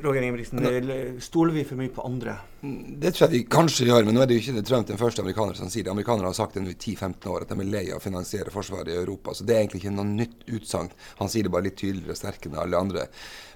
Roger 0.02 0.22
Ingebrigtsen, 0.22 1.22
stoler 1.22 1.54
vi 1.54 1.64
for 1.66 1.80
mye 1.80 1.90
på 1.90 2.04
andre? 2.06 2.36
Det 2.62 3.12
tror 3.16 3.26
jeg 3.26 3.34
vi 3.34 3.42
kanskje 3.50 3.88
gjør, 3.88 4.06
men 4.06 4.14
nå 4.14 4.22
er 4.22 4.30
det 4.30 4.38
jo 4.38 4.44
ikke 4.44 4.56
det 4.60 4.66
Trump 4.68 4.90
den 4.90 5.00
første 5.00 5.24
amerikaner 5.24 5.58
som 5.58 5.72
sier 5.74 5.88
det. 5.88 5.94
Amerikanere 5.94 6.30
har 6.30 6.38
sagt 6.38 6.54
det 6.58 6.62
nå 6.62 6.74
i 6.74 6.78
10-15 6.78 7.26
år 7.34 7.46
at 7.46 7.54
de 7.54 7.58
er 7.64 7.72
lei 7.72 7.84
av 7.90 7.98
å 7.98 8.04
finansiere 8.04 8.54
forsvaret 8.54 8.94
i 8.94 9.00
Europa. 9.00 9.34
Så 9.34 9.48
det 9.48 9.56
er 9.56 9.64
egentlig 9.64 9.82
ikke 9.84 9.96
noe 9.98 10.10
nytt 10.12 10.46
utsagn. 10.60 10.94
Han 11.22 11.34
sier 11.34 11.48
det 11.48 11.54
bare 11.54 11.66
litt 11.70 11.80
tydeligere 11.82 12.14
og 12.14 12.22
sterkere 12.22 12.54
enn 12.54 12.62
alle 12.62 12.84
andre. 12.86 13.08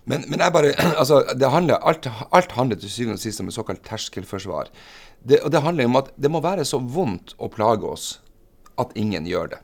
Men, 0.10 0.26
men 0.34 0.42
jeg 0.42 0.56
bare, 0.58 0.74
altså, 1.02 1.22
det 1.38 1.54
handler, 1.54 1.78
alt, 1.92 2.10
alt 2.30 2.58
handler 2.58 2.82
til 2.82 2.94
syvende 2.94 3.22
og 3.22 3.26
sist 3.26 3.46
om 3.46 3.54
et 3.54 3.58
såkalt 3.58 3.86
terskelforsvar. 3.86 4.74
Det, 5.22 5.44
og 5.46 5.54
det 5.54 5.62
handler 5.62 5.92
om 5.92 6.02
at 6.02 6.10
det 6.18 6.34
må 6.34 6.42
være 6.42 6.66
så 6.66 6.82
vondt 6.82 7.36
å 7.38 7.50
plage 7.54 7.86
oss 7.86 8.12
at 8.82 8.96
ingen 9.00 9.28
gjør 9.30 9.54
det. 9.56 9.62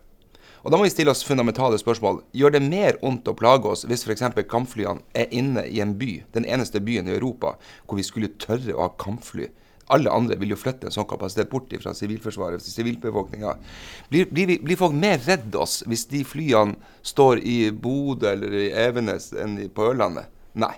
Og 0.66 0.72
Da 0.72 0.78
må 0.80 0.84
vi 0.84 0.92
stille 0.92 1.14
oss 1.14 1.24
fundamentale 1.24 1.78
spørsmål. 1.80 2.24
Gjør 2.36 2.58
det 2.58 2.64
mer 2.66 2.98
ondt 3.06 3.30
å 3.30 3.36
plage 3.38 3.70
oss 3.72 3.86
hvis 3.88 4.04
f.eks. 4.04 4.26
kampflyene 4.52 5.00
er 5.16 5.32
inne 5.32 5.64
i 5.64 5.80
en 5.80 5.94
by, 6.00 6.24
den 6.36 6.44
eneste 6.44 6.82
byen 6.84 7.08
i 7.08 7.16
Europa, 7.16 7.54
hvor 7.86 8.00
vi 8.00 8.04
skulle 8.04 8.34
tørre 8.42 8.76
å 8.76 8.84
ha 8.84 8.90
kampfly? 9.00 9.48
Alle 9.96 10.12
andre 10.12 10.36
vil 10.42 10.52
jo 10.52 10.60
flytte 10.60 10.90
en 10.90 10.96
sånn 10.96 11.08
kapasitet 11.08 11.48
bort 11.52 11.72
fra 11.80 11.94
sivilforsvaret 11.96 12.60
til 12.60 12.74
sivilbefolkninga. 12.74 13.54
Blir, 14.12 14.28
blir, 14.28 14.58
blir, 14.60 14.80
folk 14.80 14.98
mer 14.98 15.22
redd 15.24 15.56
oss 15.56 15.80
hvis 15.88 16.04
de 16.12 16.26
flyene 16.28 16.76
står 17.08 17.40
i 17.40 17.72
Bodø 17.72 18.34
eller 18.34 18.58
i 18.66 18.68
Evenes 18.76 19.32
enn 19.32 19.62
på 19.72 19.88
Ørlandet? 19.88 20.28
Nei. 20.60 20.74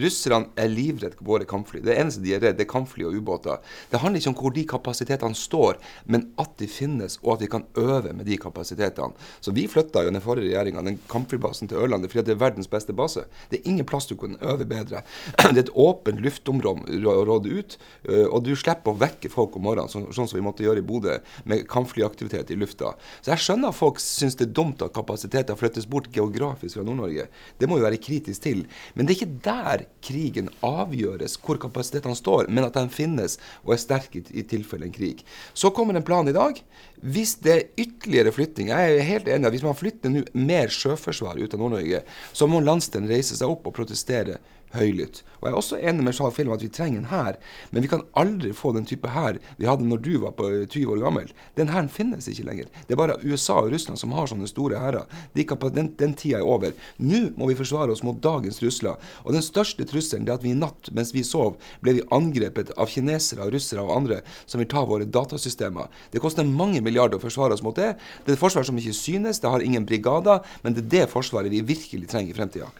Russerne 0.00 0.50
er 0.56 0.70
livredde 0.72 1.18
for 1.18 1.34
våre 1.34 1.48
kampfly. 1.48 1.82
Det 1.84 1.96
eneste 1.98 2.22
de 2.24 2.34
er 2.36 2.42
redd, 2.42 2.58
det 2.58 2.66
er 2.66 2.72
kampfly 2.72 3.06
og 3.08 3.16
ubåter. 3.18 3.60
Det 3.90 4.00
handler 4.02 4.22
ikke 4.22 4.32
om 4.32 4.38
hvor 4.38 4.54
de 4.56 4.64
kapasitetene 4.68 5.38
står, 5.38 5.80
men 6.06 6.28
at 6.40 6.54
de 6.60 6.68
finnes, 6.70 7.18
og 7.22 7.36
at 7.36 7.44
vi 7.44 7.50
kan 7.52 7.66
øve 7.80 8.14
med 8.16 8.26
de 8.28 8.38
kapasitetene. 8.40 9.16
Så 9.40 9.54
vi 9.54 9.66
flytta 9.70 10.04
jo 10.04 10.12
den 10.12 10.24
forrige 10.24 10.50
regjeringa 10.52 10.84
den 10.86 10.98
kampflybasen 11.10 11.70
til 11.70 11.82
Ørlandet 11.82 12.12
fordi 12.12 12.26
det 12.28 12.36
er 12.36 12.42
verdens 12.42 12.70
beste 12.70 12.94
base. 12.96 13.24
Det 13.50 13.60
er 13.60 13.68
ingen 13.70 13.86
plass 13.88 14.08
du 14.10 14.16
kan 14.20 14.36
øve 14.40 14.66
bedre. 14.68 15.02
Det 15.52 15.58
er 15.58 15.64
et 15.66 15.74
åpent 15.78 16.20
luftområde 16.22 17.50
ut, 17.52 17.74
og 18.32 18.38
du 18.46 18.52
slipper 18.56 18.92
å 18.92 18.98
vekke 18.98 19.30
folk 19.32 19.56
om 19.58 19.66
morgenen, 19.66 19.90
sånn, 19.90 20.28
som 20.28 20.38
vi 20.38 20.44
måtte 20.44 20.64
gjøre 20.64 20.80
i 20.82 20.86
Bodø, 20.86 21.18
med 21.48 21.66
kampflyaktivitet 21.70 22.52
i 22.52 22.58
lufta. 22.58 22.94
Så 23.20 23.32
jeg 23.34 23.44
skjønner 23.44 23.72
at 23.72 23.78
folk 23.78 24.00
syns 24.02 24.38
det 24.38 24.48
er 24.48 24.54
dumt 24.56 24.82
at 24.84 24.94
kapasiteter 24.96 25.58
flyttes 25.58 25.88
bort 25.90 26.08
geografisk 26.14 26.78
fra 26.78 26.86
Nord-Norge. 26.86 27.28
Det 27.58 27.68
må 27.68 27.78
vi 27.78 27.86
være 27.86 28.00
kritisk 28.02 28.46
til. 28.46 28.64
Men 28.94 29.08
det 29.08 29.14
er 29.14 29.20
ikke 29.20 29.42
der 29.44 29.81
krigen 30.04 30.50
avgjøres, 30.66 31.36
hvor 31.42 31.60
kapasitetene 31.62 32.16
står, 32.18 32.48
men 32.52 32.66
at 32.66 32.76
de 32.78 32.86
finnes 32.92 33.38
og 33.64 33.74
er 33.76 33.82
sterke 33.82 34.22
i 34.30 34.44
tilfelle 34.48 34.88
en 34.88 34.94
krig. 34.94 35.22
Så 35.54 35.72
kommer 35.74 35.96
en 35.98 36.06
plan 36.06 36.28
i 36.28 36.36
dag. 36.36 36.58
Hvis 37.02 37.34
det 37.42 37.52
er 37.52 37.82
ytterligere 37.82 38.30
flytting 38.30 38.68
Jeg 38.70 38.92
er 38.92 39.02
helt 39.02 39.26
enig 39.26 39.48
at 39.48 39.54
hvis 39.56 39.64
man 39.66 39.74
flytter 39.74 40.20
mer 40.38 40.70
sjøforsvar 40.70 41.40
ut 41.40 41.54
av 41.54 41.58
Nord-Norge, 41.58 42.04
så 42.32 42.46
må 42.46 42.60
landsdelen 42.62 43.10
reise 43.10 43.34
seg 43.38 43.50
opp 43.50 43.66
og 43.66 43.74
protestere 43.74 44.38
høylytt. 44.76 45.22
Og 45.42 45.48
Jeg 45.48 45.52
er 45.52 45.58
også 45.58 45.78
enig 45.82 46.04
med 46.06 46.14
Charles 46.14 46.36
Film 46.36 46.52
at 46.54 46.62
vi 46.62 46.70
trenger 46.70 47.02
en 47.02 47.08
hær, 47.10 47.38
men 47.72 47.82
vi 47.82 47.90
kan 47.90 48.04
aldri 48.18 48.52
få 48.54 48.70
den 48.76 48.86
type 48.86 49.10
hær 49.10 49.40
vi 49.58 49.66
hadde 49.66 49.86
når 49.88 50.02
du 50.04 50.12
var 50.22 50.36
på 50.38 50.46
20 50.70 50.92
år 50.94 51.02
gammel. 51.02 51.32
Den 51.58 51.72
hæren 51.72 51.90
finnes 51.90 52.28
ikke 52.30 52.46
lenger. 52.46 52.68
Det 52.86 52.94
er 52.94 53.00
bare 53.00 53.18
USA 53.24 53.58
og 53.62 53.72
Russland 53.72 53.98
som 53.98 54.14
har 54.14 54.30
sånne 54.30 54.46
store 54.50 54.78
hærer. 54.78 55.08
De 55.34 55.46
den, 55.74 55.90
den 55.98 56.14
tida 56.14 56.38
er 56.38 56.46
over. 56.46 56.72
Nå 56.98 57.32
må 57.36 57.48
vi 57.50 57.58
forsvare 57.58 57.90
oss 57.90 58.04
mot 58.06 58.20
dagens 58.22 58.60
trusler. 58.62 59.00
Og 59.24 59.34
den 59.34 59.42
største 59.42 59.84
trusselen 59.88 60.28
er 60.28 60.36
at 60.36 60.46
vi 60.46 60.54
i 60.54 60.58
natt, 60.58 60.92
mens 60.94 61.10
vi 61.14 61.24
sov, 61.26 61.58
ble 61.82 61.98
vi 61.98 62.06
angrepet 62.14 62.70
av 62.78 62.90
kinesere, 62.92 63.50
russere 63.50 63.82
og 63.82 63.96
andre 63.96 64.20
som 64.46 64.62
vil 64.62 64.70
ta 64.70 64.84
våre 64.86 65.08
datasystemer. 65.10 65.90
Det 66.14 66.22
koster 66.22 66.46
mange 66.46 66.82
milliarder 66.84 67.18
å 67.18 67.24
forsvare 67.24 67.58
oss 67.58 67.64
mot 67.66 67.76
det. 67.76 67.96
Det 68.22 68.34
er 68.34 68.38
et 68.38 68.44
forsvar 68.44 68.66
som 68.68 68.78
ikke 68.78 68.94
synes, 68.96 69.42
det 69.42 69.50
har 69.50 69.64
ingen 69.64 69.86
brigader, 69.88 70.46
men 70.62 70.76
det 70.76 70.86
er 70.86 70.90
det 70.96 71.12
forsvaret 71.12 71.50
vi 71.52 71.64
virkelig 71.66 72.08
trenger 72.12 72.30
i 72.30 72.38
fremtida. 72.38 72.70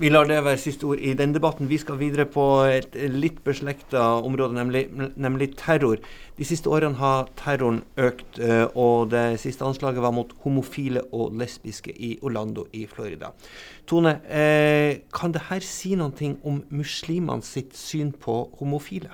Vi 0.00 0.08
lar 0.08 0.24
det 0.24 0.38
være 0.40 0.56
siste 0.56 0.86
ord 0.88 1.00
i 1.04 1.12
den 1.12 1.34
debatten. 1.34 1.68
Vi 1.68 1.76
skal 1.76 1.98
videre 2.00 2.24
på 2.24 2.44
et 2.64 2.94
litt 3.12 3.42
beslekta 3.44 4.00
område, 4.24 4.54
nemlig, 4.56 4.86
nemlig, 5.20 5.50
terror. 5.60 6.00
De 6.38 6.46
siste 6.48 6.72
årene 6.72 6.96
har 6.96 7.28
terroren 7.36 7.82
økt, 8.00 8.38
eh, 8.40 8.64
og 8.72 9.10
det 9.12 9.40
siste 9.42 9.64
anslaget 9.64 10.00
var 10.00 10.14
mot 10.16 10.32
homofile 10.40 11.02
og 11.12 11.36
lesbiske 11.36 11.92
i 11.92 12.14
Orlando 12.22 12.64
i 12.72 12.86
Florida. 12.88 13.34
Tone, 13.86 14.16
eh, 14.24 15.02
kan 15.12 15.32
det 15.32 15.44
her 15.50 15.60
si 15.60 15.94
noe 15.94 16.32
om 16.44 16.64
muslimene 16.70 17.44
sitt 17.44 17.76
syn 17.76 18.12
på 18.12 18.40
homofile? 18.58 19.12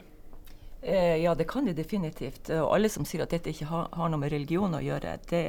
Eh, 0.83 1.19
ja, 1.23 1.35
det 1.35 1.49
kan 1.49 1.67
det 1.67 1.77
definitivt. 1.77 2.51
Og 2.51 2.75
alle 2.77 2.89
som 2.89 3.05
sier 3.05 3.27
at 3.27 3.31
dette 3.31 3.51
ikke 3.51 3.67
har, 3.67 3.89
har 3.93 4.09
noe 4.09 4.23
med 4.23 4.31
religion 4.31 4.71
å 4.71 4.85
gjøre, 4.87 5.19
det, 5.31 5.47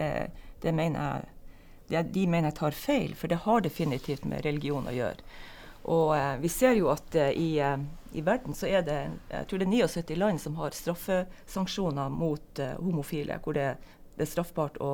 det 0.64 0.74
mener 0.74 1.00
jeg 1.00 1.37
de 1.88 2.26
mener 2.28 2.52
jeg 2.52 2.60
tar 2.60 2.76
feil, 2.76 3.14
for 3.16 3.32
det 3.32 3.44
har 3.46 3.64
definitivt 3.64 4.26
med 4.28 4.44
religion 4.46 4.88
å 4.88 4.96
gjøre. 4.96 5.24
Og 5.88 6.12
eh, 6.18 6.36
vi 6.44 6.50
ser 6.52 6.76
jo 6.76 6.90
at 6.92 7.16
eh, 7.16 7.32
i, 7.32 7.48
eh, 7.64 7.78
i, 8.12 8.24
verden 8.26 8.56
så 8.58 8.68
er 8.68 8.84
det 8.84 8.98
jeg 9.32 9.48
tror 9.48 9.62
det 9.62 9.68
er 9.68 9.88
79 9.88 10.18
land 10.20 10.42
som 10.44 10.58
har 10.60 10.76
straffesanksjoner 10.76 12.12
mot 12.12 12.60
eh, 12.60 12.76
homofile, 12.82 13.40
hvor 13.44 13.56
det, 13.56 13.70
det, 14.18 14.26
er 14.26 14.32
straffbart 14.34 14.82
å, 14.84 14.92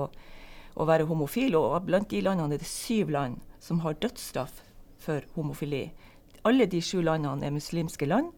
å, 0.75 0.87
være 0.89 1.09
homofil. 1.09 1.57
Og 1.57 1.87
blant 1.87 2.11
de 2.13 2.21
landene 2.21 2.59
er 2.59 2.61
det 2.61 2.69
syv 2.69 3.09
land 3.15 3.41
som 3.63 3.81
har 3.81 3.97
dødsstraff 4.03 4.61
for 5.01 5.25
homofili. 5.33 5.87
Alle 6.45 6.67
de 6.69 6.81
sju 6.83 7.01
landene 7.01 7.47
er 7.47 7.55
muslimske 7.55 8.05
land. 8.05 8.29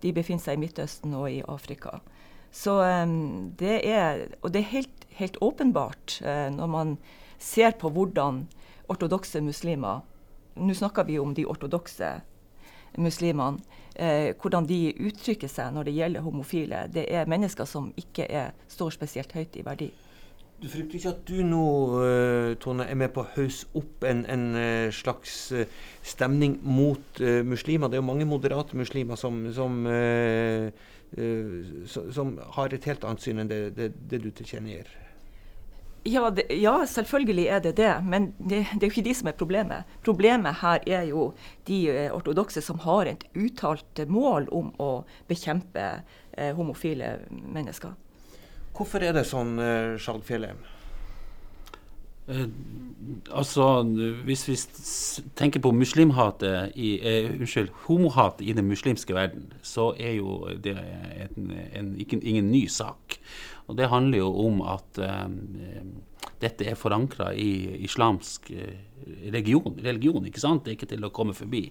De 0.00 0.14
befinner 0.16 0.40
seg 0.40 0.56
i 0.56 0.62
Midtøsten 0.62 1.12
og 1.18 1.28
i 1.28 1.42
Afrika. 1.44 1.98
Så 2.50 2.80
um, 2.82 3.52
det 3.60 3.76
er 3.86 4.24
Og 4.40 4.50
det 4.50 4.64
er 4.64 4.72
helt, 4.72 5.04
helt 5.14 5.36
åpenbart 5.40 6.16
uh, 6.24 6.48
når 6.50 6.66
man 6.66 6.96
ser 7.40 7.74
på 7.80 7.90
hvordan 7.90 8.44
ortodokse 8.90 9.42
muslimer 9.44 10.06
Nå 10.60 10.74
snakker 10.74 11.06
vi 11.06 11.14
om 11.18 11.30
de 11.32 11.44
ortodokse 11.48 12.08
muslimene. 12.98 13.62
Eh, 13.94 14.34
hvordan 14.40 14.66
de 14.66 14.92
uttrykker 14.98 15.48
seg 15.50 15.72
når 15.74 15.88
det 15.88 15.94
gjelder 15.94 16.24
homofile. 16.24 16.84
Det 16.92 17.06
er 17.06 17.28
mennesker 17.30 17.66
som 17.68 17.90
ikke 17.96 18.26
er, 18.26 18.54
står 18.68 18.94
spesielt 18.94 19.32
høyt 19.32 19.56
i 19.56 19.64
verdi. 19.64 19.90
Du 20.60 20.68
frykter 20.68 20.98
ikke 20.98 21.12
at 21.14 21.20
du 21.24 21.38
nå 21.46 21.64
uh, 21.94 22.50
Tone, 22.60 22.84
er 22.84 22.98
med 23.00 23.14
på 23.14 23.22
å 23.22 23.28
hausse 23.32 23.70
opp 23.78 24.04
en, 24.04 24.26
en 24.28 24.42
uh, 24.52 24.90
slags 24.92 25.36
uh, 25.56 25.64
stemning 26.04 26.58
mot 26.60 27.22
muslimer? 27.48 27.88
Det 27.88 27.96
er 27.96 28.02
jo 28.02 28.10
mange 28.10 28.28
moderate 28.28 28.76
muslimer 28.76 29.16
som, 29.16 29.46
som, 29.56 29.80
som, 31.88 32.34
har 32.56 32.76
et 32.76 32.90
helt 32.90 33.06
annet 33.08 33.24
syn 33.24 33.40
enn 33.40 33.50
det, 33.50 33.62
det, 33.78 33.88
det 34.10 34.20
du 34.20 34.28
tilkjennegir. 34.28 34.92
Ja, 36.08 36.30
det, 36.32 36.46
ja, 36.56 36.78
selvfølgelig 36.88 37.46
er 37.46 37.60
det 37.60 37.74
det. 37.76 37.92
Men 38.04 38.30
det, 38.38 38.64
det, 38.72 38.82
er 38.82 38.88
jo 38.88 38.94
ikke 38.94 39.08
de 39.10 39.14
som 39.14 39.28
er 39.28 39.36
problemet. 39.36 39.96
Problemet 40.04 40.60
her 40.62 40.80
er 40.86 41.02
jo 41.10 41.30
de 41.68 41.80
eh, 41.92 42.08
ortodokse 42.14 42.62
som 42.64 42.80
har 42.86 43.10
et 43.10 43.26
uttalt 43.36 44.04
mål 44.08 44.48
om 44.52 44.72
å 44.80 44.90
bekjempe 45.28 45.86
eh, 46.32 46.52
homofile 46.56 47.18
mennesker. 47.28 47.92
Hvorfor 48.76 49.04
er 49.04 49.12
det 49.12 49.26
sånn, 49.28 49.58
eh, 49.60 49.98
Skjalg 50.00 50.24
Fjellheim? 50.24 50.62
Eh, 52.30 52.46
altså, 53.34 53.82
hvis 54.24 54.48
vi 54.48 54.56
tenker 55.36 55.60
på 55.60 55.72
muslimhatet 55.74 56.72
i, 56.76 56.94
eh, 57.02 57.30
Unnskyld, 57.34 57.68
homohatet 57.88 58.46
i 58.46 58.52
den 58.52 58.68
muslimske 58.68 59.14
verden, 59.14 59.52
så 59.62 59.90
er 59.98 60.16
jo 60.16 60.48
det 60.64 60.76
en, 60.78 61.52
en, 61.74 61.94
ikke, 61.98 62.20
ingen 62.22 62.50
ny 62.50 62.66
sak. 62.68 63.18
Og 63.70 63.76
Det 63.78 63.90
handler 63.90 64.22
jo 64.22 64.30
om 64.46 64.62
at 64.66 64.98
um, 64.98 65.36
dette 66.42 66.66
er 66.66 66.78
forankra 66.78 67.30
i 67.38 67.80
islamsk 67.86 68.50
uh, 68.50 68.72
religion, 69.30 69.76
religion. 69.78 70.26
ikke 70.26 70.42
sant? 70.42 70.64
Det 70.64 70.74
er 70.74 70.80
ikke 70.80 70.90
til 70.94 71.06
å 71.06 71.12
komme 71.14 71.36
forbi. 71.38 71.68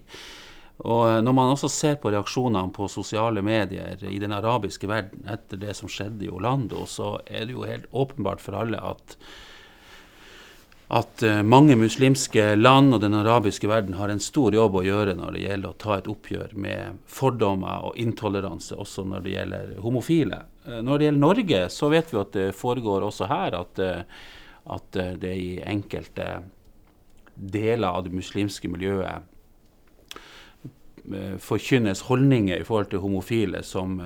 Og 0.80 1.02
uh, 1.04 1.18
Når 1.20 1.36
man 1.36 1.52
også 1.52 1.68
ser 1.72 2.00
på 2.00 2.12
reaksjonene 2.14 2.72
på 2.76 2.88
sosiale 2.88 3.44
medier 3.44 4.00
i 4.08 4.18
den 4.22 4.32
arabiske 4.32 4.88
verden 4.90 5.28
etter 5.28 5.60
det 5.60 5.76
som 5.76 5.92
skjedde 5.92 6.26
i 6.26 6.32
Orlando, 6.32 6.86
så 6.88 7.18
er 7.26 7.46
det 7.46 7.58
jo 7.58 7.68
helt 7.68 7.90
åpenbart 7.92 8.40
for 8.40 8.56
alle 8.56 8.80
at 8.80 9.18
at 10.90 11.22
uh, 11.22 11.40
mange 11.46 11.76
muslimske 11.78 12.44
land 12.58 12.96
og 12.96 13.02
den 13.04 13.14
arabiske 13.14 13.68
verden 13.70 13.94
har 13.94 14.10
en 14.10 14.22
stor 14.22 14.54
jobb 14.56 14.80
å 14.80 14.84
gjøre 14.84 15.14
når 15.18 15.36
det 15.36 15.44
gjelder 15.44 15.70
å 15.70 15.78
ta 15.78 15.96
et 15.96 16.10
oppgjør 16.10 16.54
med 16.58 16.98
fordommer 17.06 17.86
og 17.86 17.98
intoleranse, 18.02 18.74
også 18.74 19.06
når 19.06 19.24
det 19.26 19.34
gjelder 19.36 19.72
homofile. 19.84 20.42
Uh, 20.66 20.80
når 20.82 20.98
det 20.98 21.08
gjelder 21.08 21.24
Norge, 21.26 21.64
så 21.70 21.90
vet 21.94 22.10
vi 22.10 22.22
at 22.22 22.32
det 22.34 22.48
foregår 22.58 23.06
også 23.06 23.30
her 23.30 23.58
at, 23.60 23.82
uh, 23.82 24.24
at 24.74 25.02
det 25.22 25.34
i 25.38 25.52
enkelte 25.62 26.32
deler 27.34 27.88
av 27.94 28.04
det 28.04 28.16
muslimske 28.16 28.68
miljøet 28.68 29.29
forkynnes 31.42 32.04
holdninger 32.08 32.60
i 32.60 32.66
forhold 32.66 32.90
til 32.92 33.02
homofile 33.02 33.62
som, 33.66 33.98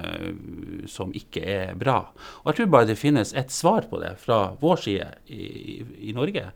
som, 0.91 1.13
ikke 1.15 1.43
er 1.43 1.75
bra. 1.79 1.99
Og 2.43 2.51
Jeg 2.53 2.61
tror 2.61 2.73
bare 2.75 2.91
det 2.93 2.99
finnes 3.01 3.35
et 3.35 3.53
svar 3.53 3.89
på 3.91 4.01
det 4.03 4.15
fra 4.23 4.55
vår 4.61 4.83
side 4.87 5.11
i, 5.27 5.83
i 6.11 6.17
Norge 6.17 6.47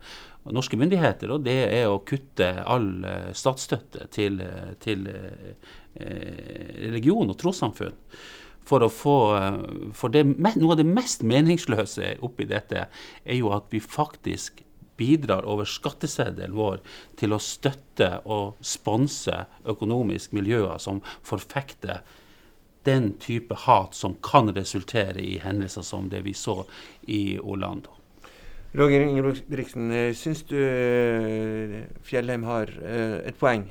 og 0.45 0.55
norske 0.55 0.79
myndigheter, 0.79 1.33
og 1.35 1.43
det 1.45 1.57
er 1.67 1.89
å 1.91 2.01
kutte 2.07 2.47
all 2.63 2.89
uh, 3.03 3.31
statsstøtte 3.35 4.07
til, 4.15 4.39
til 4.79 5.07
religion 5.99 7.29
og 7.29 7.37
trossamfunn. 7.41 7.97
For 8.69 8.85
få 8.93 9.17
For 9.97 10.13
det, 10.13 10.25
noe 10.37 10.73
av 10.73 10.79
det 10.79 10.87
mest 10.87 11.23
meningsløse 11.25 12.15
oppi 12.25 12.45
dette 12.49 12.85
er 13.25 13.39
jo 13.39 13.51
at 13.55 13.69
vi 13.73 13.81
faktisk 13.81 14.63
bidrar 14.99 15.47
over 15.47 15.67
skatteseddelen 15.69 16.57
vår 16.57 16.81
til 17.19 17.35
å 17.35 17.41
støtte 17.41 18.11
og 18.27 18.59
sponse 18.65 19.45
økonomisk 19.69 20.35
miljøer 20.35 20.77
som 20.83 21.01
forfekter 21.25 22.03
den 22.87 23.13
type 23.19 23.55
hat 23.65 23.95
som 23.95 24.15
kan 24.23 24.51
resultere 24.55 25.21
i 25.21 25.39
hendelser 25.43 25.85
som 25.85 26.09
det 26.11 26.23
vi 26.25 26.33
så 26.33 26.61
i 27.07 27.39
Orlando. 27.39 27.95
Roger 28.77 29.01
Ingebrigtsen, 29.01 29.89
syns 30.13 30.43
du 30.45 30.57
eh, 30.61 31.79
Fjellheim 32.05 32.45
har 32.45 32.69
eh, 32.85 33.17
et 33.25 33.37
poeng? 33.39 33.65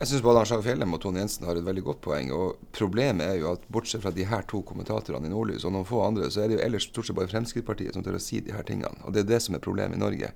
Jeg 0.00 0.08
syns 0.08 0.22
både 0.24 0.40
Arnstad 0.40 0.62
Fjellheim 0.64 0.94
og 0.96 1.02
Tone 1.02 1.20
Jensen 1.20 1.44
har 1.44 1.58
et 1.60 1.64
veldig 1.66 1.82
godt 1.84 1.98
poeng. 2.00 2.30
og 2.32 2.60
Problemet 2.72 3.20
er 3.20 3.34
jo 3.42 3.50
at 3.50 3.66
bortsett 3.68 4.00
fra 4.00 4.12
de 4.16 4.24
her 4.24 4.46
to 4.48 4.62
kommentatorene 4.64 5.28
i 5.28 5.32
Nordlys 5.32 5.66
og 5.68 5.74
noen 5.74 5.84
få 5.84 6.00
andre, 6.06 6.30
så 6.32 6.40
er 6.40 6.48
det 6.48 6.56
jo 6.56 6.62
ellers 6.64 6.86
stort 6.88 7.10
sett 7.10 7.18
bare 7.18 7.28
Fremskrittspartiet 7.28 7.92
som 7.92 8.06
tør 8.06 8.16
å 8.16 8.22
si 8.24 8.40
de 8.40 8.54
her 8.56 8.64
tingene. 8.64 8.96
Og 9.04 9.12
det 9.12 9.26
er 9.26 9.28
det 9.34 9.40
som 9.44 9.58
er 9.58 9.60
problemet 9.60 9.98
i 9.98 10.00
Norge. 10.00 10.30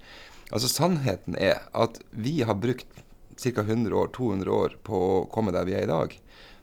Altså 0.51 0.69
Sannheten 0.69 1.39
er 1.41 1.63
at 1.73 1.97
vi 2.13 2.43
har 2.45 2.61
brukt 2.61 3.01
ca. 3.41 3.65
100 3.65 3.97
år, 3.97 4.13
200 4.13 4.53
år 4.53 4.77
på 4.85 5.01
å 5.01 5.25
komme 5.33 5.57
der 5.57 5.65
vi 5.65 5.79
er 5.79 5.89
i 5.89 5.93
dag. 5.95 6.13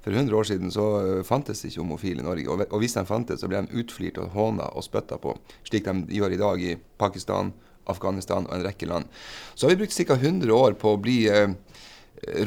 For 0.06 0.14
100 0.14 0.38
år 0.38 0.52
siden 0.52 0.70
så 0.78 0.86
eh, 1.00 1.26
fantes 1.26 1.66
det 1.66 1.74
ikke 1.74 1.82
homofile 1.82 2.22
i 2.22 2.30
Norge. 2.30 2.54
Og, 2.54 2.78
hvis 2.86 3.00
de 3.00 3.06
fantes, 3.10 3.42
så 3.42 3.50
ble 3.50 3.66
de 3.66 3.82
utflirt 3.82 4.22
og 4.22 4.30
håna 4.38 4.70
og 4.78 4.86
spytta 4.86 5.18
på, 5.22 5.34
slik 5.66 5.90
de 5.90 6.22
gjør 6.22 6.38
i 6.38 6.42
dag 6.46 6.70
i 6.70 6.78
Pakistan, 7.02 7.50
Afghanistan 7.90 8.46
og 8.46 8.60
en 8.60 8.66
rekke 8.70 8.86
land. 8.86 9.10
Så 9.56 9.66
har 9.66 9.74
vi 9.74 9.82
brukt 9.82 9.98
ca. 9.98 10.22
100 10.22 10.54
år 10.54 10.78
på 10.78 10.94
å 10.94 11.02
bli 11.02 11.24
eh, 11.34 11.50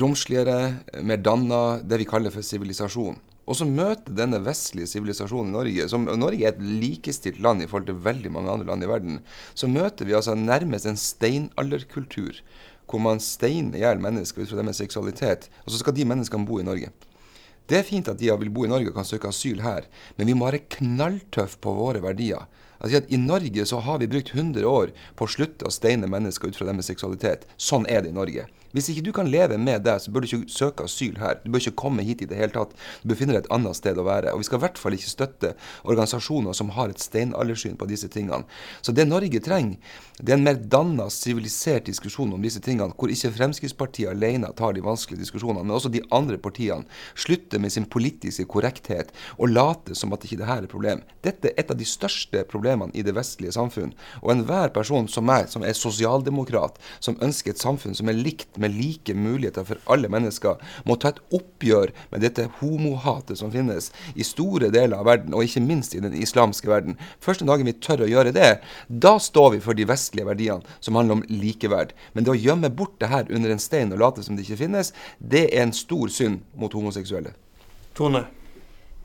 romsligere, 0.00 0.59
mer 1.02 1.23
danna, 1.23 1.81
det 1.83 1.99
vi 2.02 2.09
kaller 2.09 2.35
for 2.35 2.47
sivilisasjon. 2.47 3.16
Og 3.45 3.59
så 3.59 3.66
møter 3.69 4.14
denne 4.16 4.40
vestlige 4.40 4.88
sivilisasjonen 4.88 5.50
i 5.52 5.57
Norge, 5.59 5.88
som 5.93 6.07
Norge 6.09 6.47
er 6.47 6.54
et 6.54 6.62
likestilt 6.62 7.43
land 7.45 7.61
i 7.61 7.66
forhold 7.69 7.90
til 7.90 7.99
veldig 8.07 8.33
mange 8.33 8.52
andre 8.52 8.71
land 8.71 8.87
i 8.87 8.88
verden, 8.88 9.19
så 9.52 9.69
møter 9.69 10.09
vi 10.09 10.16
altså 10.16 10.37
nærmest 10.38 10.88
en 10.88 11.00
steinalderkultur 11.00 12.40
hvor 12.88 13.00
man 13.00 13.21
steiner 13.21 13.78
i 13.78 13.83
hjel 13.83 14.00
mennesker 14.00 14.45
ut 14.45 14.50
fra 14.50 14.61
deres 14.61 14.81
seksualitet, 14.81 15.49
og 15.64 15.73
så 15.73 15.81
skal 15.81 15.97
de 15.97 16.09
menneskene 16.09 16.49
bo 16.49 16.59
i 16.61 16.66
Norge. 16.66 16.90
Det 17.69 17.78
er 17.78 17.87
fint 17.88 18.09
at 18.12 18.21
de 18.21 18.28
vil 18.40 18.52
bo 18.52 18.66
i 18.66 18.69
Norge 18.69 18.90
og 18.90 18.99
kan 18.99 19.09
søke 19.09 19.31
asyl 19.31 19.62
her, 19.64 19.87
men 20.19 20.28
vi 20.28 20.37
må 20.37 20.49
være 20.49 20.66
knalltøffe 20.76 21.61
på 21.64 21.73
våre 21.76 22.02
verdier. 22.04 22.45
Altså 22.76 23.00
at 23.00 23.09
I 23.09 23.21
Norge 23.21 23.64
så 23.64 23.81
har 23.81 24.02
vi 24.02 24.11
brukt 24.12 24.35
100 24.35 24.69
år 24.69 24.93
på 25.16 25.25
å 25.25 25.33
slutte 25.33 25.64
å 25.64 25.73
steine 25.73 26.11
mennesker 26.11 26.52
ut 26.52 26.59
fra 26.59 26.69
deres 26.69 26.90
seksualitet. 26.93 27.49
Sånn 27.57 27.88
er 27.88 28.04
det 28.04 28.12
i 28.12 28.19
Norge. 28.19 28.45
Hvis 28.75 28.90
ikke 28.90 29.04
du 29.07 29.12
kan 29.14 29.31
leve 29.31 29.59
med 29.59 29.85
det, 29.87 29.95
så 30.02 30.11
bør 30.11 30.25
du 30.25 30.28
ikke 30.28 30.50
søke 30.50 30.88
asyl 30.88 31.19
her. 31.23 31.38
Du 31.45 31.50
bør 31.52 31.62
ikke 31.62 31.78
komme 31.85 32.02
hit 32.02 32.25
i 32.25 32.28
det 32.31 32.38
hele 32.38 32.54
tatt. 32.54 32.75
Du 33.02 33.12
befinner 33.12 33.37
deg 33.37 33.45
et 33.45 33.52
annet 33.54 33.78
sted 33.78 33.99
å 34.00 34.07
være. 34.07 34.33
Og 34.35 34.43
vi 34.43 34.49
skal 34.49 34.59
i 34.59 34.64
hvert 34.64 34.81
fall 34.81 34.97
ikke 34.97 35.12
støtte 35.12 35.52
organisasjoner 35.85 36.57
som 36.59 36.73
har 36.75 36.90
et 36.90 37.02
steinaldersyn 37.02 37.78
på 37.78 37.88
disse 37.90 38.11
tingene. 38.11 38.43
Så 38.83 38.95
det 38.97 39.07
Norge 39.07 39.40
trenger, 39.45 39.78
det 40.19 40.35
er 40.35 40.38
en 40.38 40.47
mer 40.47 40.59
danna, 40.59 41.07
sivilisert 41.11 41.87
diskusjon 41.87 42.35
om 42.35 42.43
disse 42.43 42.62
tingene, 42.62 42.95
hvor 42.99 43.11
ikke 43.11 43.33
Fremskrittspartiet 43.35 44.11
alene 44.11 44.50
tar 44.59 44.75
de 44.75 44.83
vanskelige 44.85 45.23
diskusjonene, 45.23 45.64
men 45.66 45.75
også 45.75 45.90
de 45.95 46.02
andre 46.14 46.38
partiene 46.43 46.87
slutter 47.19 47.62
med 47.62 47.75
sin 47.75 47.87
politiske 47.90 48.47
korrekthet 48.50 49.11
og 49.38 49.50
later 49.50 49.99
som 49.99 50.14
at 50.14 50.26
ikke 50.26 50.38
dette 50.40 50.59
er 50.59 50.66
et 50.66 50.73
problem. 50.73 51.02
Dette 51.26 51.50
er 51.50 51.59
et 51.62 51.71
av 51.71 51.78
de 51.78 51.87
største 51.88 52.45
problemene 52.50 52.95
i 52.95 53.02
det 53.07 53.14
vestlige 53.16 53.54
samfunn. 53.54 53.95
Og 54.23 54.35
enhver 54.35 54.75
person 54.75 55.09
som 55.11 55.26
meg, 55.26 55.49
som 55.52 55.66
er 55.66 55.76
sosialdemokrat, 55.78 56.78
som 57.04 57.19
ønsker 57.23 57.54
et 57.54 57.62
samfunn 57.62 57.97
som 57.99 58.11
er 58.11 58.19
likt 58.19 58.59
med 58.59 58.63
like 58.73 59.14
muligheter 59.14 59.66
for 59.68 59.80
alle 59.90 60.09
mennesker, 60.12 60.61
må 60.88 60.97
ta 60.97 61.12
et 61.12 61.21
oppgjør 61.35 61.92
med 62.12 62.25
dette 62.25 62.47
homohatet 62.61 63.40
som 63.40 63.52
finnes 63.54 63.90
i 64.14 64.26
store 64.26 64.71
deler 64.75 64.97
av 64.99 65.09
verden, 65.09 65.35
og 65.35 65.44
ikke 65.47 65.64
minst 65.64 65.97
i 65.97 66.02
den 66.04 66.16
islamske 66.16 66.71
verden. 66.71 66.99
Første 67.25 67.47
dagen 67.49 67.68
vi 67.68 67.76
tør 67.76 68.06
å 68.06 68.11
gjøre 68.11 68.35
det, 68.37 68.52
da 68.88 69.16
står 69.23 69.56
vi 69.56 69.64
for 69.64 69.78
de 69.78 69.88
vestlige 69.88 70.28
verdiene 70.28 70.76
som 70.85 70.99
handler 70.99 71.21
om 71.21 71.26
likeverd. 71.30 71.94
Men 72.14 72.26
det 72.26 72.35
å 72.35 72.38
gjemme 72.38 72.73
bort 72.75 72.97
det 73.02 73.12
her 73.12 73.28
under 73.30 73.54
en 73.54 73.62
stein 73.62 73.92
og 73.94 74.02
late 74.02 74.25
som 74.25 74.38
det 74.38 74.47
ikke 74.47 74.62
finnes, 74.64 74.94
det 75.18 75.49
er 75.50 75.66
en 75.66 75.76
stor 75.76 76.12
synd 76.12 76.42
mot 76.59 76.73
homoseksuelle. 76.75 77.35
Tone? 77.94 78.26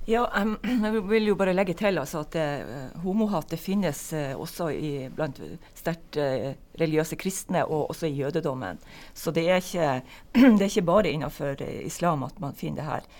Ja, 0.09 0.23
jeg 0.85 1.01
vil 1.05 1.27
jo 1.29 1.35
bare 1.37 1.53
legge 1.53 1.75
til 1.77 1.99
altså, 2.01 2.23
at 2.25 2.35
uh, 2.39 3.01
homohat 3.03 3.53
finnes 3.61 4.01
uh, 4.17 4.33
også 4.41 4.71
i, 4.73 4.91
blant 5.13 5.37
sterkt 5.77 6.17
uh, 6.17 6.49
religiøse 6.79 7.17
kristne, 7.19 7.61
og 7.67 7.91
også 7.93 8.09
i 8.09 8.15
jødedommen. 8.17 8.79
Så 9.13 9.33
det 9.35 9.45
er 9.49 9.61
ikke, 9.61 9.89
det 10.57 10.65
er 10.65 10.71
ikke 10.71 10.87
bare 10.87 11.11
innenfor 11.11 11.61
islam 11.83 12.25
at 12.25 12.41
man 12.41 12.57
finner 12.57 12.81
det 12.81 12.89
her. 12.89 13.11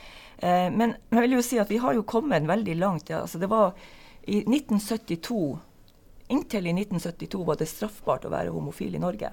men 0.72 0.93
jeg 1.12 1.22
vil 1.22 1.34
jo 1.36 1.41
si 1.43 1.58
at 1.60 1.69
vi 1.69 1.77
har 1.84 1.93
jo 1.93 2.01
kommet 2.08 2.48
veldig 2.48 2.75
langt. 2.75 3.10
Ja. 3.10 3.22
Altså, 3.22 3.39
det 3.39 3.50
var 3.50 3.74
i 4.24 4.39
1972 4.48 5.60
Inntil 6.29 6.67
i 6.67 6.74
1972 6.77 7.46
var 7.46 7.58
det 7.58 7.65
straffbart 7.67 8.25
å 8.25 8.29
være 8.29 8.53
homofil 8.53 8.93
i 8.96 9.01
Norge 9.01 9.31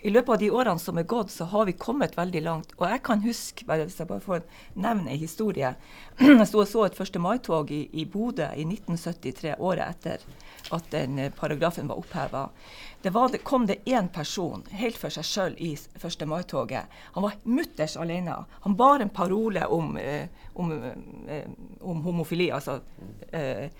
i 0.00 0.10
løpet 0.10 0.32
av 0.34 0.38
de 0.38 0.50
årene 0.54 0.78
som 0.78 0.98
er 1.00 1.06
gått, 1.08 1.32
så 1.34 1.44
har 1.50 1.66
vi 1.66 1.74
kommet 1.74 2.14
veldig 2.18 2.42
langt. 2.44 2.74
Og 2.78 2.86
jeg 2.86 3.02
kan 3.06 3.22
huske, 3.24 3.66
bare, 3.66 3.88
hvis 3.88 3.98
jeg 3.98 4.08
bare 4.10 4.22
får 4.22 4.44
nevne 4.78 5.10
en 5.10 5.18
historie 5.18 5.72
Jeg 6.20 6.46
sto 6.46 6.60
og 6.62 6.68
så 6.68 6.84
et 6.86 7.00
1. 7.00 7.18
mai-tog 7.22 7.72
i, 7.74 7.82
i 7.98 8.04
Bodø 8.06 8.46
i 8.54 8.66
1973, 8.68 9.56
året 9.58 9.86
etter 9.88 10.24
at 10.76 10.90
den 10.92 11.18
eh, 11.18 11.32
paragrafen 11.34 11.88
var 11.90 11.98
oppheva. 11.98 12.44
Det, 13.02 13.10
det 13.32 13.42
kom 13.42 13.66
det 13.66 13.80
én 13.88 14.10
person 14.12 14.62
helt 14.76 14.98
for 15.00 15.10
seg 15.10 15.26
sjøl 15.26 15.56
i 15.58 15.72
1. 15.74 16.26
mai-toget. 16.28 17.00
Han 17.16 17.26
var 17.26 17.38
mutters 17.42 17.96
alene. 17.96 18.36
Han 18.66 18.76
bar 18.76 19.00
en 19.00 19.10
parole 19.10 19.64
om, 19.66 19.96
eh, 19.96 20.28
om, 20.54 20.72
eh, 21.26 21.48
om 21.80 22.04
homofili. 22.04 22.50
altså 22.50 22.80
eh, 23.32 23.72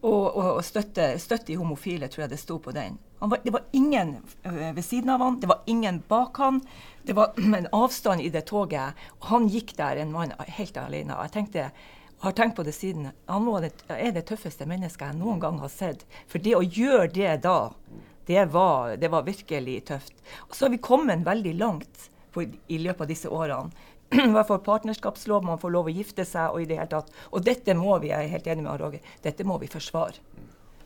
og, 0.00 0.36
og, 0.36 0.48
og 0.56 0.64
støtte, 0.64 1.12
støtte, 1.20 1.52
i 1.52 1.58
homofile, 1.60 2.08
tror 2.08 2.24
jeg 2.24 2.32
det 2.32 2.40
sto 2.40 2.58
på 2.62 2.72
den. 2.72 2.98
Var, 3.20 3.40
det 3.44 3.52
var 3.52 3.66
ingen 3.76 4.16
øh, 4.48 4.76
ved 4.76 4.82
siden 4.82 5.12
av 5.12 5.20
han, 5.20 5.40
det 5.40 5.48
var 5.50 5.62
ingen 5.66 6.00
bak 6.08 6.40
han. 6.40 6.60
Det 7.06 7.16
var 7.16 7.36
en 7.60 7.68
avstand 7.76 8.24
i 8.24 8.30
det 8.32 8.46
toget. 8.48 8.96
Og 9.20 9.32
han 9.34 9.48
gikk 9.52 9.76
der, 9.76 10.00
en 10.00 10.12
mann 10.12 10.32
helt 10.48 10.78
alene. 10.80 11.18
Jeg 11.26 11.34
tenkte, 11.36 11.70
har 12.20 12.36
tenkt 12.36 12.56
på 12.56 12.64
det 12.64 12.72
siden. 12.76 13.10
Han 13.28 13.48
det, 13.62 13.72
er 13.88 14.12
det 14.16 14.26
tøffeste 14.28 14.68
mennesket 14.68 15.08
jeg 15.08 15.20
noen 15.20 15.40
gang 15.40 15.60
har 15.60 15.72
sett. 15.72 16.06
For 16.28 16.40
det 16.40 16.56
å 16.56 16.64
gjøre 16.64 17.08
det 17.12 17.36
da, 17.44 17.72
det 18.28 18.46
var, 18.52 18.96
det 19.00 19.08
var 19.12 19.28
virkelig 19.28 19.78
tøft. 19.88 20.16
Og 20.48 20.56
så 20.56 20.66
har 20.66 20.74
vi 20.74 20.82
kommet 20.84 21.24
veldig 21.26 21.54
langt 21.60 22.10
på, 22.32 22.44
i 22.44 22.78
løpet 22.78 23.04
av 23.04 23.10
disse 23.10 23.28
årene. 23.32 23.88
Hvert 24.34 24.48
fall 24.48 24.62
partnerskapslov, 24.66 25.44
man 25.46 25.60
får 25.62 25.74
lov 25.74 25.90
å 25.90 25.94
gifte 25.94 26.26
seg 26.26 26.54
og 26.54 26.64
i 26.64 26.66
det 26.66 26.80
hele 26.80 26.90
tatt. 26.90 27.12
Og 27.30 27.44
dette 27.46 27.76
må 27.78 27.94
vi, 28.02 28.10
jeg 28.10 28.26
er 28.26 28.32
helt 28.32 28.48
enig 28.50 28.66
med 28.66 28.82
Roger, 28.82 29.12
dette 29.22 29.46
må 29.46 29.58
vi 29.62 29.70
forsvare. 29.70 30.18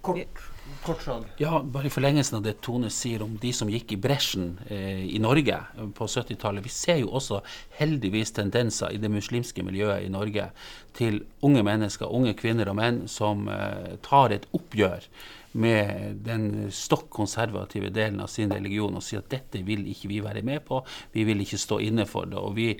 Kort, 0.04 0.42
kort 0.84 1.04
Ja, 1.40 1.62
bare 1.62 1.86
i 1.86 1.92
forlengelsen 1.92 2.38
av 2.38 2.42
det 2.44 2.58
Tone 2.64 2.90
sier 2.92 3.22
om 3.24 3.36
de 3.40 3.52
som 3.56 3.70
gikk 3.72 3.94
i 3.96 4.00
bresjen 4.00 4.58
eh, 4.68 5.04
i 5.16 5.20
Norge 5.22 5.60
på 5.96 6.08
70-tallet. 6.08 6.64
Vi 6.64 6.72
ser 6.72 7.00
jo 7.00 7.12
også 7.16 7.40
heldigvis 7.78 8.34
tendenser 8.36 8.92
i 8.92 9.00
det 9.00 9.12
muslimske 9.12 9.64
miljøet 9.64 10.04
i 10.04 10.12
Norge 10.12 10.50
til 10.96 11.22
unge 11.44 11.64
mennesker, 11.66 12.10
unge 12.10 12.34
kvinner 12.38 12.70
og 12.70 12.78
menn, 12.78 13.04
som 13.08 13.48
eh, 13.48 13.96
tar 14.04 14.36
et 14.36 14.46
oppgjør 14.54 15.08
med 15.54 16.16
den 16.26 16.70
stokk 16.74 17.06
konservative 17.14 17.90
delen 17.94 18.18
av 18.24 18.30
sin 18.30 18.50
religion 18.50 18.96
og 18.98 19.04
sier 19.06 19.22
at 19.22 19.30
dette 19.30 19.60
vil 19.66 19.84
ikke 19.90 20.10
vi 20.10 20.18
være 20.24 20.42
med 20.46 20.64
på, 20.66 20.80
vi 21.14 21.22
vil 21.28 21.44
ikke 21.44 21.60
stå 21.62 21.78
inne 21.84 22.06
for 22.10 22.26
det. 22.30 22.40
Og 22.40 22.56
vi, 22.56 22.72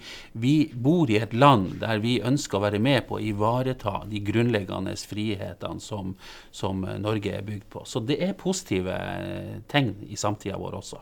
vi 0.42 0.54
bor 0.74 1.10
i 1.10 1.20
et 1.22 1.36
land 1.38 1.76
der 1.82 2.02
vi 2.02 2.16
ønsker 2.18 2.58
å 2.58 2.64
være 2.66 2.82
med 2.82 3.06
på 3.08 3.18
å 3.18 3.22
ivareta 3.22 4.00
de 4.10 4.22
grunnleggende 4.26 4.96
frihetene 4.98 5.82
som, 5.82 6.16
som 6.50 6.82
Norge 6.82 7.36
er 7.38 7.46
bygd 7.46 7.68
på. 7.70 7.73
Så 7.82 8.04
det 8.06 8.20
er 8.22 8.38
positive 8.38 8.94
tegn 9.70 9.96
i 10.06 10.16
samtida 10.20 10.60
vår 10.60 10.78
også. 10.78 11.00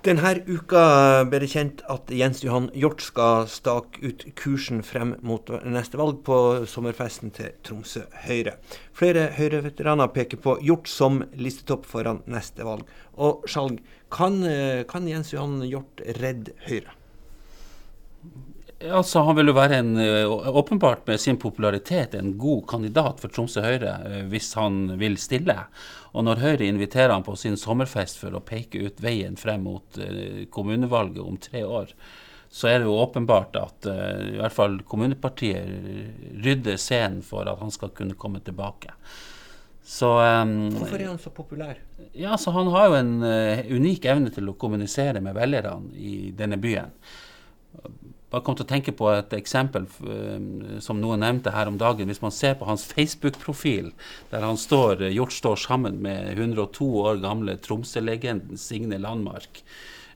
Denne 0.00 0.30
uka 0.48 0.82
ble 1.28 1.42
det 1.42 1.50
kjent 1.52 1.82
at 1.92 2.08
Jens 2.16 2.38
Johan 2.40 2.70
Hjort 2.72 3.02
skal 3.04 3.42
stake 3.52 4.00
ut 4.00 4.22
kursen 4.32 4.80
frem 4.80 5.12
mot 5.20 5.50
neste 5.68 6.00
valg 6.00 6.22
på 6.24 6.38
sommerfesten 6.64 7.34
til 7.36 7.52
Tromsø 7.66 8.06
Høyre. 8.22 8.54
Flere 8.96 9.26
Høyre-veteraner 9.36 10.08
peker 10.14 10.40
på 10.40 10.54
Hjort 10.64 10.88
som 10.88 11.20
listetopp 11.36 11.84
foran 11.90 12.22
neste 12.24 12.64
valg. 12.64 12.88
Og 13.20 13.44
Skjalg, 13.44 13.82
kan, 14.08 14.40
kan 14.88 15.10
Jens 15.10 15.34
Johan 15.34 15.60
Hjort 15.68 16.00
redde 16.16 16.56
Høyre? 16.64 16.96
Altså, 18.80 19.20
Han 19.20 19.36
vil 19.36 19.50
jo 19.50 19.56
være 19.56 19.76
en, 19.82 19.90
åpenbart 20.56 21.02
med 21.06 21.20
sin 21.20 21.36
popularitet 21.36 22.14
en 22.16 22.32
god 22.40 22.62
kandidat 22.68 23.20
for 23.20 23.28
Tromsø 23.28 23.60
Høyre 23.60 24.22
hvis 24.32 24.54
han 24.56 24.94
vil 25.00 25.18
stille. 25.20 25.56
Og 26.16 26.24
når 26.24 26.40
Høyre 26.40 26.68
inviterer 26.70 27.12
han 27.12 27.26
på 27.26 27.36
sin 27.36 27.58
sommerfest 27.60 28.18
for 28.22 28.34
å 28.34 28.42
peke 28.44 28.80
ut 28.86 29.02
veien 29.04 29.36
frem 29.38 29.66
mot 29.68 30.00
uh, 30.00 30.46
kommunevalget 30.50 31.20
om 31.22 31.36
tre 31.36 31.62
år, 31.66 31.92
så 32.50 32.70
er 32.70 32.80
det 32.80 32.88
jo 32.88 32.96
åpenbart 32.98 33.58
at 33.60 33.90
uh, 33.90 34.22
i 34.32 34.38
hvert 34.40 34.56
fall 34.56 34.80
kommunepartiet 34.88 36.40
rydder 36.42 36.80
scenen 36.80 37.20
for 37.22 37.50
at 37.52 37.60
han 37.60 37.74
skal 37.74 37.92
kunne 37.94 38.16
komme 38.18 38.40
tilbake. 38.42 38.96
Så, 39.90 40.08
um, 40.18 40.70
Hvorfor 40.72 40.98
er 40.98 41.10
han 41.10 41.20
så 41.20 41.30
populær? 41.34 41.78
Ja, 42.14 42.36
så 42.38 42.52
Han 42.54 42.68
har 42.72 42.88
jo 42.88 42.96
en 42.98 43.12
uh, 43.22 43.60
unik 43.70 44.08
evne 44.08 44.32
til 44.32 44.48
å 44.48 44.56
kommunisere 44.56 45.20
med 45.20 45.36
velgerne 45.36 45.92
i 46.00 46.30
denne 46.36 46.58
byen 46.60 46.96
bare 48.30 48.44
kom 48.46 48.56
til 48.58 48.66
å 48.66 48.70
tenke 48.70 48.94
på 48.96 49.08
et 49.12 49.32
eksempel 49.36 49.88
um, 50.06 50.78
som 50.82 51.00
noen 51.02 51.24
nevnte 51.24 51.54
her 51.54 51.70
om 51.70 51.78
dagen. 51.80 52.10
Hvis 52.10 52.22
man 52.22 52.34
ser 52.34 52.54
på 52.60 52.68
hans 52.68 52.86
Facebook-profil, 52.90 53.90
der 54.30 54.46
han 54.46 54.60
står, 54.60 55.02
eh, 55.02 55.14
Hjort 55.16 55.34
står 55.34 55.58
sammen 55.58 55.98
med 56.04 56.38
102 56.38 56.88
år 57.02 57.20
gamle 57.24 57.58
Tromsø-legenden 57.58 58.60
Signe 58.60 59.00
Landmark, 59.02 59.62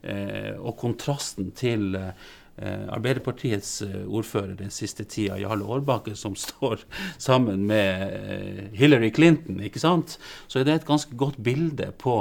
eh, 0.03 0.55
og 0.61 0.77
kontrasten 0.79 1.51
til 1.59 1.97
eh, 1.99 2.87
Arbeiderpartiets 2.95 3.83
eh, 3.83 4.01
ordfører 4.07 4.55
den 4.59 4.71
siste 4.71 5.05
tida, 5.11 5.41
Jarle 5.43 5.67
Aarbakke, 5.67 6.15
som 6.17 6.37
står 6.47 6.87
sammen 7.19 7.67
med 7.67 8.15
eh, 8.15 8.65
Hillary 8.79 9.11
Clinton, 9.15 9.59
ikke 9.65 9.83
sant? 9.83 10.19
så 10.47 10.61
er 10.61 10.69
det 10.69 10.81
et 10.81 10.89
ganske 10.89 11.17
godt 11.19 11.41
bilde 11.43 11.91
på, 11.99 12.17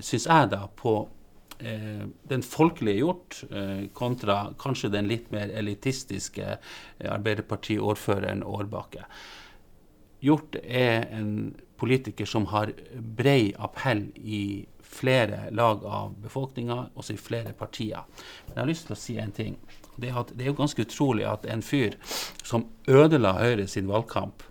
syns 0.00 0.28
jeg, 0.28 0.50
da, 0.52 0.66
på 0.76 0.98
eh, 1.00 1.23
den 1.58 2.42
folkelige 2.42 3.02
gjort 3.02 3.40
eh, 3.50 3.86
kontra 3.96 4.38
kanskje 4.60 4.92
den 4.94 5.08
litt 5.10 5.30
mer 5.34 5.52
elitistiske 5.54 6.58
Arbeiderparti-ordføreren 7.04 8.42
Årbakke. 8.42 9.06
Hjort 10.24 10.56
er 10.62 11.04
en 11.12 11.54
politiker 11.76 12.28
som 12.28 12.46
har 12.52 12.72
brei 12.94 13.52
appell 13.60 14.06
i 14.16 14.64
flere 14.94 15.48
lag 15.50 15.84
av 15.84 16.14
befolkninga, 16.22 16.90
også 16.94 17.16
i 17.16 17.20
flere 17.20 17.52
partier. 17.58 18.04
Men 18.46 18.54
jeg 18.54 18.62
har 18.62 18.70
lyst 18.70 18.88
til 18.88 18.96
å 18.96 19.00
si 19.00 19.16
en 19.20 19.34
ting. 19.34 19.56
Det 19.96 20.10
er, 20.10 20.18
at, 20.22 20.32
det 20.34 20.46
er 20.46 20.52
jo 20.52 20.58
ganske 20.58 20.86
utrolig 20.86 21.26
at 21.28 21.46
en 21.50 21.62
fyr 21.62 21.96
som 22.42 22.66
ødela 22.90 23.34
Høyre 23.38 23.66
sin 23.70 23.90
valgkamp 23.90 24.42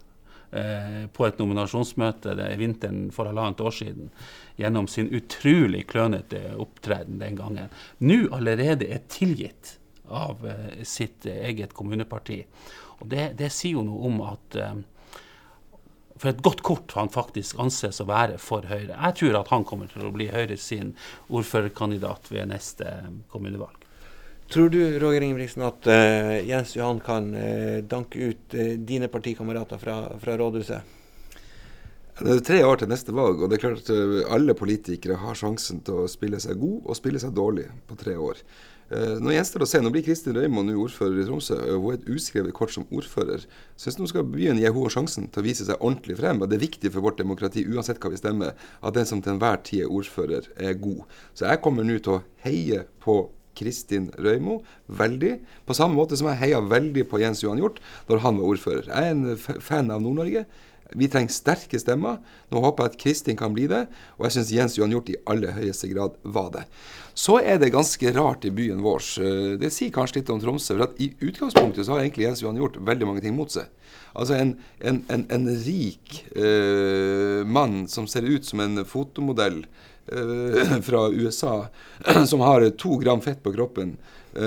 eh, 0.51 1.05
på 1.11 1.27
et 1.27 1.39
nominasjonsmøte 1.41 2.35
det 2.39 2.49
vinteren 2.61 3.07
for 3.15 3.29
halvannet 3.29 3.63
år 3.63 3.75
siden, 3.75 4.11
gjennom 4.59 4.87
sin 4.87 5.09
utrolig 5.13 5.85
klønete 5.89 6.53
opptreden 6.61 7.19
den 7.21 7.37
gangen, 7.39 7.73
nå 7.99 8.19
allerede 8.35 8.89
er 8.93 9.05
tilgitt 9.09 9.77
av 10.07 10.43
uh, 10.45 10.81
sitt 10.85 11.25
uh, 11.25 11.33
eget 11.33 11.73
kommuneparti. 11.73 12.43
Og 13.01 13.07
det, 13.09 13.31
det, 13.39 13.49
sier 13.53 13.79
jo 13.79 13.85
noe 13.87 14.09
om 14.09 14.19
at 14.27 14.59
uh, 14.61 14.75
for 16.23 16.31
et 16.31 16.43
godt 16.45 16.61
kort 16.63 16.93
han 16.95 17.11
faktisk 17.11 17.59
anses 17.59 17.99
å 17.99 18.07
være 18.07 18.37
for 18.39 18.65
Høyre. 18.69 18.95
Jeg 18.95 19.17
tror 19.19 19.39
at 19.41 19.49
han 19.51 19.65
kommer 19.67 19.89
til 19.91 20.05
å 20.07 20.13
bli 20.13 20.29
Høyre 20.31 20.55
sin 20.61 20.93
ordførerkandidat 21.27 22.29
ved 22.31 22.51
neste 22.53 22.93
kommunevalg. 23.33 23.79
Tror 24.53 24.69
du 24.69 24.79
Roger 25.01 25.23
Ingebrigtsen, 25.25 25.63
at 25.65 25.87
uh, 25.89 26.35
Jens 26.45 26.75
Johan 26.77 26.99
kan 27.03 27.31
uh, 27.33 27.79
danke 27.89 28.29
ut 28.29 28.55
uh, 28.55 28.75
dine 28.77 29.09
partikamerater 29.11 29.81
fra, 29.81 29.97
fra 30.21 30.37
rådhuset? 30.39 30.99
Det 32.19 32.29
er 32.29 32.43
tre 32.45 32.59
år 32.61 32.77
til 32.77 32.91
neste 32.91 33.13
valg, 33.15 33.39
og 33.41 33.49
det 33.49 33.57
er 33.57 33.63
klart 33.63 33.79
at 33.81 33.89
eh, 33.89 34.19
alle 34.35 34.53
politikere 34.53 35.17
har 35.17 35.37
sjansen 35.37 35.79
til 35.85 36.03
å 36.03 36.11
spille 36.11 36.37
seg 36.41 36.59
god 36.61 36.85
og 36.85 36.97
spille 36.99 37.21
seg 37.21 37.33
dårlig 37.33 37.65
på 37.89 37.97
tre 37.97 38.13
år. 38.21 38.43
Eh, 38.93 39.15
nå 39.17 39.33
gjenstår 39.33 39.63
det 39.63 39.65
å 39.65 39.71
se. 39.71 39.81
Nå 39.81 39.89
blir 39.93 40.05
Kristin 40.05 40.37
Røymo 40.37 40.61
ordfører 40.83 41.23
i 41.23 41.25
Tromsø. 41.25 41.57
Hun 41.71 41.87
er 41.89 41.97
et 41.97 42.09
uskrevet 42.13 42.53
kort 42.53 42.73
som 42.75 42.85
ordfører. 42.93 43.47
Syns 43.81 43.97
nå 43.97 44.05
skal 44.11 44.27
byen 44.29 44.61
gi 44.61 44.67
henne 44.67 44.93
sjansen 44.93 45.29
til 45.33 45.41
å 45.41 45.47
vise 45.47 45.65
seg 45.65 45.81
ordentlig 45.81 46.19
frem. 46.19 46.43
Og 46.43 46.51
det 46.51 46.59
er 46.59 46.67
viktig 46.67 46.91
for 46.93 47.05
vårt 47.05 47.17
demokrati, 47.21 47.65
uansett 47.65 48.01
hva 48.03 48.11
vi 48.13 48.21
stemmer, 48.21 48.53
at 48.53 48.97
den 48.97 49.09
som 49.09 49.23
til 49.23 49.33
enhver 49.33 49.63
tid 49.65 49.87
er 49.87 49.95
ordfører, 49.97 50.51
er 50.53 50.77
god. 50.83 51.07
Så 51.33 51.47
jeg 51.49 51.63
kommer 51.65 51.87
nå 51.87 51.97
til 51.97 52.19
å 52.19 52.25
heie 52.45 52.83
på 53.01 53.23
Kristin 53.57 54.11
Røymo 54.21 54.59
veldig. 55.01 55.33
På 55.65 55.77
samme 55.77 55.97
måte 55.97 56.17
som 56.19 56.29
jeg 56.29 56.41
heia 56.41 56.61
veldig 56.61 57.07
på 57.09 57.21
Jens 57.21 57.43
Johan 57.43 57.61
Hjort 57.61 57.81
når 58.09 58.23
han 58.25 58.37
var 58.37 58.53
ordfører. 58.53 58.89
Jeg 58.89 59.09
er 59.09 59.17
en 59.17 59.63
fan 59.65 59.93
av 59.93 60.05
Nord-Norge. 60.05 60.45
Vi 60.91 61.07
trenger 61.09 61.33
sterke 61.33 61.79
stemmer. 61.79 62.19
Nå 62.51 62.61
håper 62.63 62.85
jeg 62.85 62.93
at 62.93 62.99
Kristin 63.01 63.37
kan 63.39 63.53
bli 63.55 63.65
det, 63.71 63.85
og 64.17 64.27
jeg 64.27 64.35
syns 64.37 64.51
Jens 64.53 64.77
Johan 64.77 64.93
Hjort 64.93 65.11
i 65.13 65.17
aller 65.29 65.55
høyeste 65.55 65.89
grad 65.91 66.17
var 66.23 66.51
det. 66.53 66.65
Så 67.17 67.37
er 67.41 67.59
det 67.61 67.71
ganske 67.73 68.13
rart 68.15 68.45
i 68.45 68.51
byen 68.53 68.81
vår. 68.83 69.07
Eh, 69.21 69.53
det 69.61 69.71
sier 69.73 69.93
kanskje 69.93 70.21
litt 70.21 70.33
om 70.33 70.41
Tromsø. 70.41 70.73
for 70.73 70.87
at 70.87 70.99
I 71.01 71.11
utgangspunktet 71.21 71.85
så 71.85 71.95
har 71.95 72.03
egentlig 72.03 72.27
Jens 72.27 72.43
Johan 72.43 72.57
Hjort 72.57 72.79
veldig 72.81 73.09
mange 73.09 73.21
ting 73.21 73.35
mot 73.37 73.51
seg. 73.53 73.69
Altså 74.13 74.37
en, 74.37 74.55
en, 74.79 75.03
en, 75.09 75.25
en 75.29 75.47
rik 75.65 76.23
eh, 76.35 77.45
mann 77.45 77.87
som 77.87 78.07
ser 78.07 78.25
ut 78.25 78.45
som 78.45 78.61
en 78.61 78.85
fotomodell 78.85 79.63
eh, 80.11 80.79
fra 80.87 81.07
USA, 81.09 81.67
som 82.29 82.45
har 82.45 82.69
to 82.77 82.97
gram 83.01 83.21
fett 83.21 83.43
på 83.43 83.53
kroppen 83.53 83.97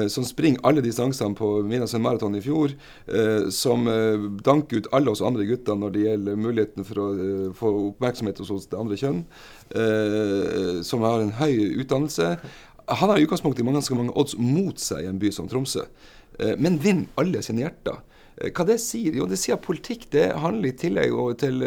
som 0.08 0.24
springer 0.26 0.62
alle 0.66 0.82
distansene 0.84 1.36
på 1.36 1.62
Minasund 1.62 2.02
Maraton 2.04 2.34
i 2.34 2.42
fjor. 2.44 2.74
Eh, 3.06 3.48
som 3.54 3.86
eh, 3.90 4.26
danker 4.46 4.82
ut 4.82 4.90
alle 4.96 5.12
oss 5.12 5.22
andre 5.24 5.46
gutter 5.48 5.78
når 5.78 5.94
det 5.94 6.04
gjelder 6.06 6.40
muligheten 6.40 6.86
for 6.86 7.02
å 7.02 7.08
få 7.56 7.72
oppmerksomhet 7.90 8.42
hos 8.42 8.68
det 8.70 8.80
andre 8.80 9.00
kjønn. 9.00 9.24
som 10.86 11.02
har 11.02 11.20
en 11.20 11.32
høy 11.40 11.82
utdannelse. 11.82 12.36
Han 12.86 13.10
har 13.10 13.18
i 13.18 13.24
utgangspunktet 13.26 13.66
ganske 13.66 13.96
mange 13.98 14.14
odds 14.14 14.36
mot 14.38 14.78
seg 14.78 15.02
i 15.02 15.08
en 15.10 15.18
by 15.18 15.32
som 15.34 15.48
Tromsø, 15.50 15.82
men 16.62 16.78
vinner 16.78 17.10
alle 17.18 17.42
sine 17.42 17.64
hjerter. 17.64 17.98
Hva 18.36 18.66
det 18.68 18.76
sier? 18.84 19.14
Jo, 19.16 19.24
det 19.24 19.38
sier 19.40 19.56
at 19.56 19.64
politikk 19.64 20.10
det 20.12 20.26
handler 20.36 20.68
i 20.68 20.76
tillegg 20.76 21.14
til 21.40 21.62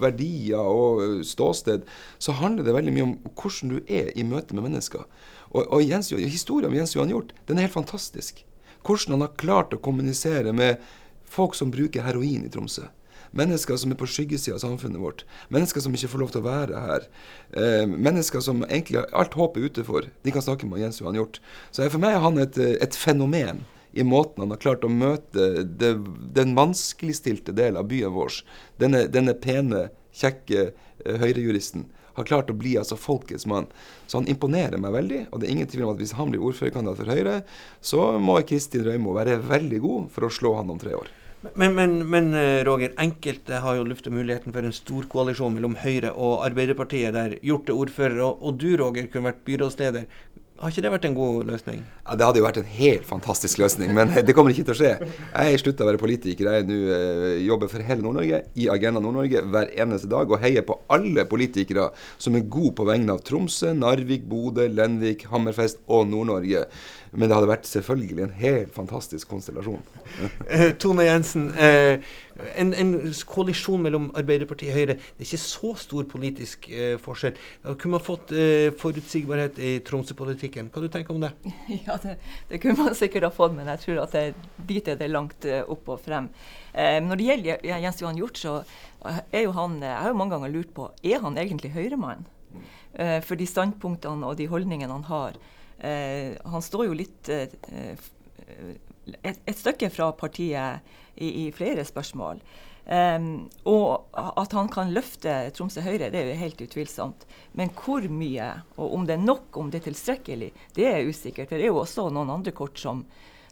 verdier 0.00 0.64
og 0.64 1.20
ståsted, 1.28 1.84
så 2.16 2.36
handler 2.38 2.64
det 2.64 2.76
veldig 2.76 2.94
mye 2.94 3.06
om 3.10 3.14
hvordan 3.36 3.74
du 3.74 3.78
er 3.84 4.08
i 4.16 4.24
møte 4.24 4.56
med 4.56 4.64
mennesker. 4.70 5.04
Og, 5.52 5.62
og 5.68 5.84
Jens, 5.84 6.08
Historien 6.16 6.72
om 6.72 6.76
Jens 6.76 6.96
Johan 6.96 7.12
Hjort 7.12 7.34
den 7.48 7.60
er 7.60 7.68
helt 7.68 7.76
fantastisk. 7.76 8.40
Hvordan 8.84 9.18
han 9.18 9.26
har 9.26 9.36
klart 9.40 9.76
å 9.76 9.80
kommunisere 9.84 10.56
med 10.56 10.80
folk 11.28 11.56
som 11.58 11.72
bruker 11.74 12.04
heroin 12.04 12.46
i 12.46 12.52
Tromsø. 12.52 12.88
Mennesker 13.34 13.78
som 13.80 13.90
er 13.90 13.98
på 13.98 14.06
skyggesida 14.06 14.54
av 14.54 14.62
samfunnet 14.62 15.02
vårt. 15.02 15.24
Mennesker 15.52 15.82
som 15.82 15.94
ikke 15.96 16.12
får 16.12 16.22
lov 16.22 16.32
til 16.32 16.42
å 16.44 16.46
være 16.46 16.82
her. 16.84 17.06
Eh, 17.58 17.84
mennesker 17.90 18.44
som 18.44 18.62
egentlig 18.68 19.02
alt 19.10 19.34
håp 19.34 19.58
er 19.58 19.66
ute 19.66 19.84
for. 19.86 20.06
De 20.22 20.34
kan 20.34 20.44
snakke 20.44 20.68
med 20.70 20.84
Jens 20.84 21.00
Johan 21.02 21.18
Hjort. 21.18 21.40
Så 21.74 21.88
for 21.90 22.02
meg 22.02 22.14
er 22.14 22.22
han 22.22 22.38
et, 22.40 22.56
et 22.56 22.98
fenomen 22.98 23.64
i 23.94 24.04
måten 24.06 24.44
han 24.44 24.54
har 24.54 24.62
klart 24.62 24.86
å 24.86 24.92
møte 24.92 25.64
det, 25.64 25.94
den 26.36 26.54
vanskeligstilte 26.58 27.54
delen 27.56 27.80
av 27.80 27.88
byen 27.90 28.14
vår. 28.14 28.40
Denne, 28.82 29.04
denne 29.10 29.36
pene, 29.38 29.88
kjekke 30.14 30.70
uh, 30.70 31.16
høyrejuristen 31.22 31.88
har 32.14 32.28
klart 32.28 32.50
å 32.50 32.56
bli 32.58 32.76
altså 32.78 32.98
folkets 32.98 33.46
mann. 33.50 33.66
Så 34.06 34.20
han 34.20 34.30
imponerer 34.30 34.78
meg 34.78 34.94
veldig. 34.94 35.20
Og 35.32 35.40
det 35.40 35.48
er 35.48 35.56
ingen 35.56 35.70
tvil 35.70 35.86
om 35.86 35.94
at 35.94 36.00
hvis 36.02 36.14
han 36.18 36.30
blir 36.30 36.44
ordførerkandidat 36.46 37.00
for 37.00 37.10
Høyre, 37.10 37.36
så 37.82 38.06
må 38.22 38.38
Kristin 38.46 38.86
Røymo 38.86 39.16
være 39.16 39.40
veldig 39.42 39.80
god 39.82 40.08
for 40.14 40.28
å 40.28 40.32
slå 40.32 40.54
han 40.60 40.70
om 40.74 40.80
tre 40.80 40.94
år. 40.94 41.10
Men, 41.52 41.74
men, 41.76 41.98
men, 42.08 42.30
eh, 42.38 42.62
Roger, 42.64 42.94
enkelte 43.02 43.58
har 43.60 43.76
jo 43.76 43.84
luftet 43.84 44.14
muligheten 44.14 44.54
for 44.54 44.64
en 44.64 44.72
stor 44.72 45.04
koalisjon 45.12 45.52
mellom 45.52 45.74
Høyre 45.82 46.14
og 46.14 46.38
Arbeiderpartiet, 46.46 47.12
der 47.12 47.34
Hjort 47.44 47.68
er 47.68 47.82
ordfører, 47.82 48.22
og, 48.24 48.40
og 48.40 48.56
du, 48.62 48.70
Roger, 48.80 49.10
kunne 49.12 49.28
vært 49.28 49.44
byrådsleder. 49.44 50.06
Har 50.62 50.70
ikke 50.70 50.82
det 50.84 50.90
vært 50.94 51.06
en 51.08 51.16
god 51.16 51.48
løsning? 51.48 51.80
Ja, 51.82 52.14
Det 52.14 52.26
hadde 52.28 52.38
jo 52.38 52.44
vært 52.44 52.58
en 52.60 52.68
helt 52.76 53.06
fantastisk 53.08 53.58
løsning, 53.58 53.90
men 53.96 54.12
det 54.26 54.34
kommer 54.36 54.54
ikke 54.54 54.68
til 54.68 54.74
å 54.74 54.78
skje. 54.78 54.92
Jeg 55.34 55.62
slutta 55.64 55.82
å 55.82 55.88
være 55.88 55.98
politiker. 55.98 56.50
Jeg 56.54 56.68
nå 56.68 56.76
eh, 56.94 57.24
jobber 57.42 57.72
for 57.72 57.82
hele 57.82 58.04
Nord-Norge, 58.04 58.44
i 58.54 58.68
Agenda 58.70 59.02
Nord-Norge, 59.02 59.42
hver 59.50 59.72
eneste 59.82 60.10
dag. 60.12 60.30
Og 60.30 60.38
heier 60.44 60.62
på 60.66 60.78
alle 60.94 61.26
politikere 61.26 61.88
som 62.22 62.38
er 62.38 62.46
gode 62.46 62.76
på 62.78 62.86
vegne 62.86 63.16
av 63.16 63.24
Tromsø, 63.26 63.72
Narvik, 63.74 64.28
Bodø, 64.30 64.68
Lenvik, 64.70 65.26
Hammerfest 65.32 65.82
og 65.90 66.06
Nord-Norge. 66.12 66.68
Men 67.14 67.30
det 67.30 67.36
hadde 67.36 67.48
vært 67.50 67.68
selvfølgelig 67.70 68.24
en 68.24 68.36
helt 68.40 68.74
fantastisk 68.74 69.30
konstellasjon. 69.32 69.82
Eh, 70.54 70.70
Tone 70.78 71.02
Jensen, 71.06 71.48
eh, 71.58 72.02
en, 72.60 72.70
en, 72.78 72.90
koalisjon 73.26 73.82
mellom 73.82 74.10
Arbeiderpartiet 74.18 74.70
og 74.70 74.76
Høyre, 74.76 74.96
det 74.98 75.24
er 75.24 75.26
ikke 75.26 75.40
så 75.40 75.72
stor 75.80 76.04
politisk 76.10 76.68
eh, 76.70 76.94
forskjell. 77.02 77.38
Da 77.64 77.74
kunne 77.78 77.96
man 77.96 78.04
fått 78.04 78.34
forutsigbarhet 78.80 79.58
i 79.58 79.72
Tromsø-politikken. 79.86 80.68
Hva 80.70 80.84
du 80.84 80.88
tenker 80.92 81.14
du 81.14 81.18
om 81.18 81.24
det? 81.26 81.32
Ja, 81.86 81.96
det, 82.02 82.18
det, 82.50 82.60
kunne 82.62 82.76
man 82.84 82.98
sikkert 82.98 83.28
ha 83.28 83.32
fått, 83.34 83.56
men 83.56 83.70
jeg 83.72 83.82
tror 83.86 84.04
at 84.04 84.14
det, 84.14 84.24
dit 84.68 84.90
er 84.90 85.00
det 85.00 85.10
langt 85.10 85.48
uh, 85.48 85.62
opp 85.72 85.90
og 85.96 86.02
frem. 86.04 86.28
Eh, 86.74 87.00
når 87.02 87.18
det 87.18 87.26
gjelder 87.30 87.66
Jens 87.84 88.00
Johan 88.02 88.18
Hjort, 88.18 88.38
så 88.40 88.60
er 89.30 89.44
jo 89.44 89.52
han 89.54 89.80
Jeg 89.82 89.98
har 90.00 90.10
jo 90.10 90.18
mange 90.18 90.34
ganger 90.34 90.50
lurt 90.54 90.72
på 90.74 90.88
er 91.02 91.20
han 91.22 91.38
egentlig 91.38 91.74
Høyremann. 91.74 92.24
Eh, 92.94 93.20
for 93.26 93.38
de 93.38 93.46
standpunktene 93.46 94.26
og 94.26 94.38
de 94.38 94.48
holdningene 94.50 94.92
han 94.92 95.06
har. 95.10 95.38
Eh, 95.78 96.36
han 96.44 96.62
står 96.62 96.86
jo 96.88 96.96
litt 96.96 97.28
eh, 97.32 97.48
et, 99.22 99.40
et, 99.44 99.58
stykke 99.58 99.90
fra 99.92 100.12
partiet 100.16 100.94
i, 101.14 101.46
i 101.46 101.50
flere 101.54 101.84
spørsmål. 101.86 102.40
Um, 102.84 103.46
og 103.64 104.10
at 104.12 104.52
han 104.52 104.66
kan 104.68 104.90
løfte 104.92 105.32
Tromsø 105.56 105.80
Høyre, 105.80 106.10
det 106.12 106.18
er 106.20 106.26
jo 106.28 106.40
helt 106.42 106.64
utvilsomt. 106.66 107.24
Men 107.56 107.72
hvor 107.72 108.04
mye, 108.12 108.50
og 108.76 108.96
om 108.98 109.06
det 109.08 109.16
er 109.16 109.22
nok, 109.24 109.46
om 109.56 109.70
det 109.72 109.80
er 109.80 109.86
tilstrekkelig, 109.88 110.50
det 110.76 110.90
er 110.90 111.08
usikkert. 111.08 111.48
For 111.48 111.56
det 111.56 111.64
er 111.64 111.72
jo 111.72 111.80
også 111.80 112.10
noen 112.12 112.32
andre 112.34 112.52
kort 112.52 112.80
som, 112.80 113.00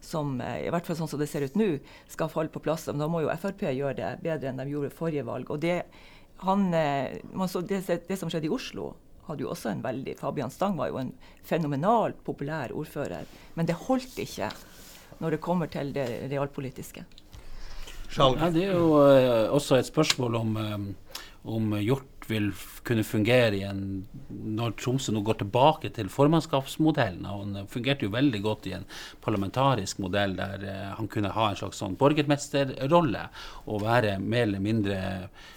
som 0.05 0.37
i 0.43 0.69
hvert 0.69 0.89
fall 0.89 1.01
sånn 1.01 1.09
som 1.09 1.23
det 1.23 1.31
ser 1.33 1.47
ut 1.49 1.57
nå, 1.57 1.71
skal 2.13 2.33
falle 2.33 2.53
på 2.53 2.61
plass. 2.65 2.85
Men 2.91 3.07
da 3.07 3.09
må 3.09 3.25
jo 3.25 3.33
Frp 3.41 3.65
gjøre 3.71 3.97
det 4.03 4.13
bedre 4.25 4.53
enn 4.53 4.61
de 4.61 4.69
gjorde 4.69 4.93
forrige 4.99 5.25
valg. 5.25 5.49
Og 5.49 5.65
det, 5.65 5.79
han, 6.45 6.69
det, 6.69 7.81
det 7.89 8.21
som 8.21 8.29
skjedde 8.29 8.51
i 8.51 8.53
Oslo, 8.53 8.93
hadde 9.29 9.45
jo 9.45 9.51
også 9.53 9.71
en 9.73 9.83
veldig 9.85 10.17
Fabian 10.19 10.51
Stang 10.51 10.79
var 10.79 10.91
jo 10.91 11.01
en 11.01 11.13
fenomenalt 11.47 12.23
populær 12.27 12.75
ordfører. 12.75 13.29
Men 13.55 13.69
det 13.69 13.79
holdt 13.87 14.19
ikke 14.23 14.51
når 15.23 15.37
det 15.37 15.43
kommer 15.45 15.71
til 15.71 15.93
det 15.95 16.07
realpolitiske. 16.33 17.05
Ja, 18.13 18.51
det 18.53 18.67
er 18.67 18.75
jo 18.77 18.99
uh, 18.99 19.53
også 19.55 19.79
et 19.79 19.89
spørsmål 19.89 20.35
om, 20.43 20.57
um, 20.57 20.89
om 21.49 21.77
Hjort 21.81 22.09
vil 22.31 22.51
kunne 22.87 23.05
fungere 23.07 23.57
igjen 23.57 23.83
når 24.31 24.75
Tromsø 24.81 25.15
nå 25.15 25.23
går 25.27 25.41
tilbake 25.43 25.91
til 25.97 26.11
formannskapsmodellen. 26.13 27.27
Han 27.29 27.71
fungerte 27.71 28.07
jo 28.07 28.15
veldig 28.15 28.43
godt 28.45 28.69
i 28.71 28.77
en 28.79 28.87
parlamentarisk 29.25 30.03
modell 30.03 30.37
der 30.39 30.67
uh, 30.67 30.93
han 30.99 31.11
kunne 31.13 31.33
ha 31.35 31.49
en 31.51 31.59
slags 31.59 31.83
sånn 31.83 31.99
borgermesterrolle 32.01 33.27
og 33.67 33.85
være 33.87 34.19
mer 34.23 34.47
eller 34.49 34.63
mindre 34.65 35.01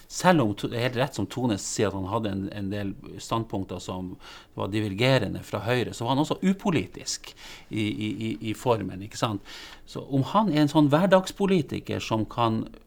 selv 0.08 0.44
om 0.44 0.54
det 0.56 0.78
er 0.78 0.86
helt 0.86 1.00
rett 1.00 1.18
som 1.18 1.28
Tone 1.30 1.58
sier 1.62 1.90
at 1.90 1.98
han 1.98 2.08
hadde 2.12 2.32
en, 2.32 2.44
en, 2.54 2.70
del 2.72 2.94
standpunkter 3.22 3.82
som 3.84 4.14
var 4.58 4.70
divergerende 4.72 5.42
fra 5.44 5.64
Høyre, 5.66 5.94
så 5.94 6.06
var 6.06 6.14
han 6.14 6.24
også 6.24 6.40
upolitisk 6.46 7.34
i, 7.70 7.84
i, 7.84 8.32
i 8.52 8.54
formen. 8.58 9.02
ikke 9.02 9.20
sant? 9.20 9.44
Så 9.90 10.04
om 10.06 10.24
han 10.32 10.54
er 10.54 10.64
en 10.64 10.72
sånn 10.72 10.92
hverdagspolitiker 10.94 12.04
som 12.04 12.26
kan 12.30 12.64
eh, 12.70 12.85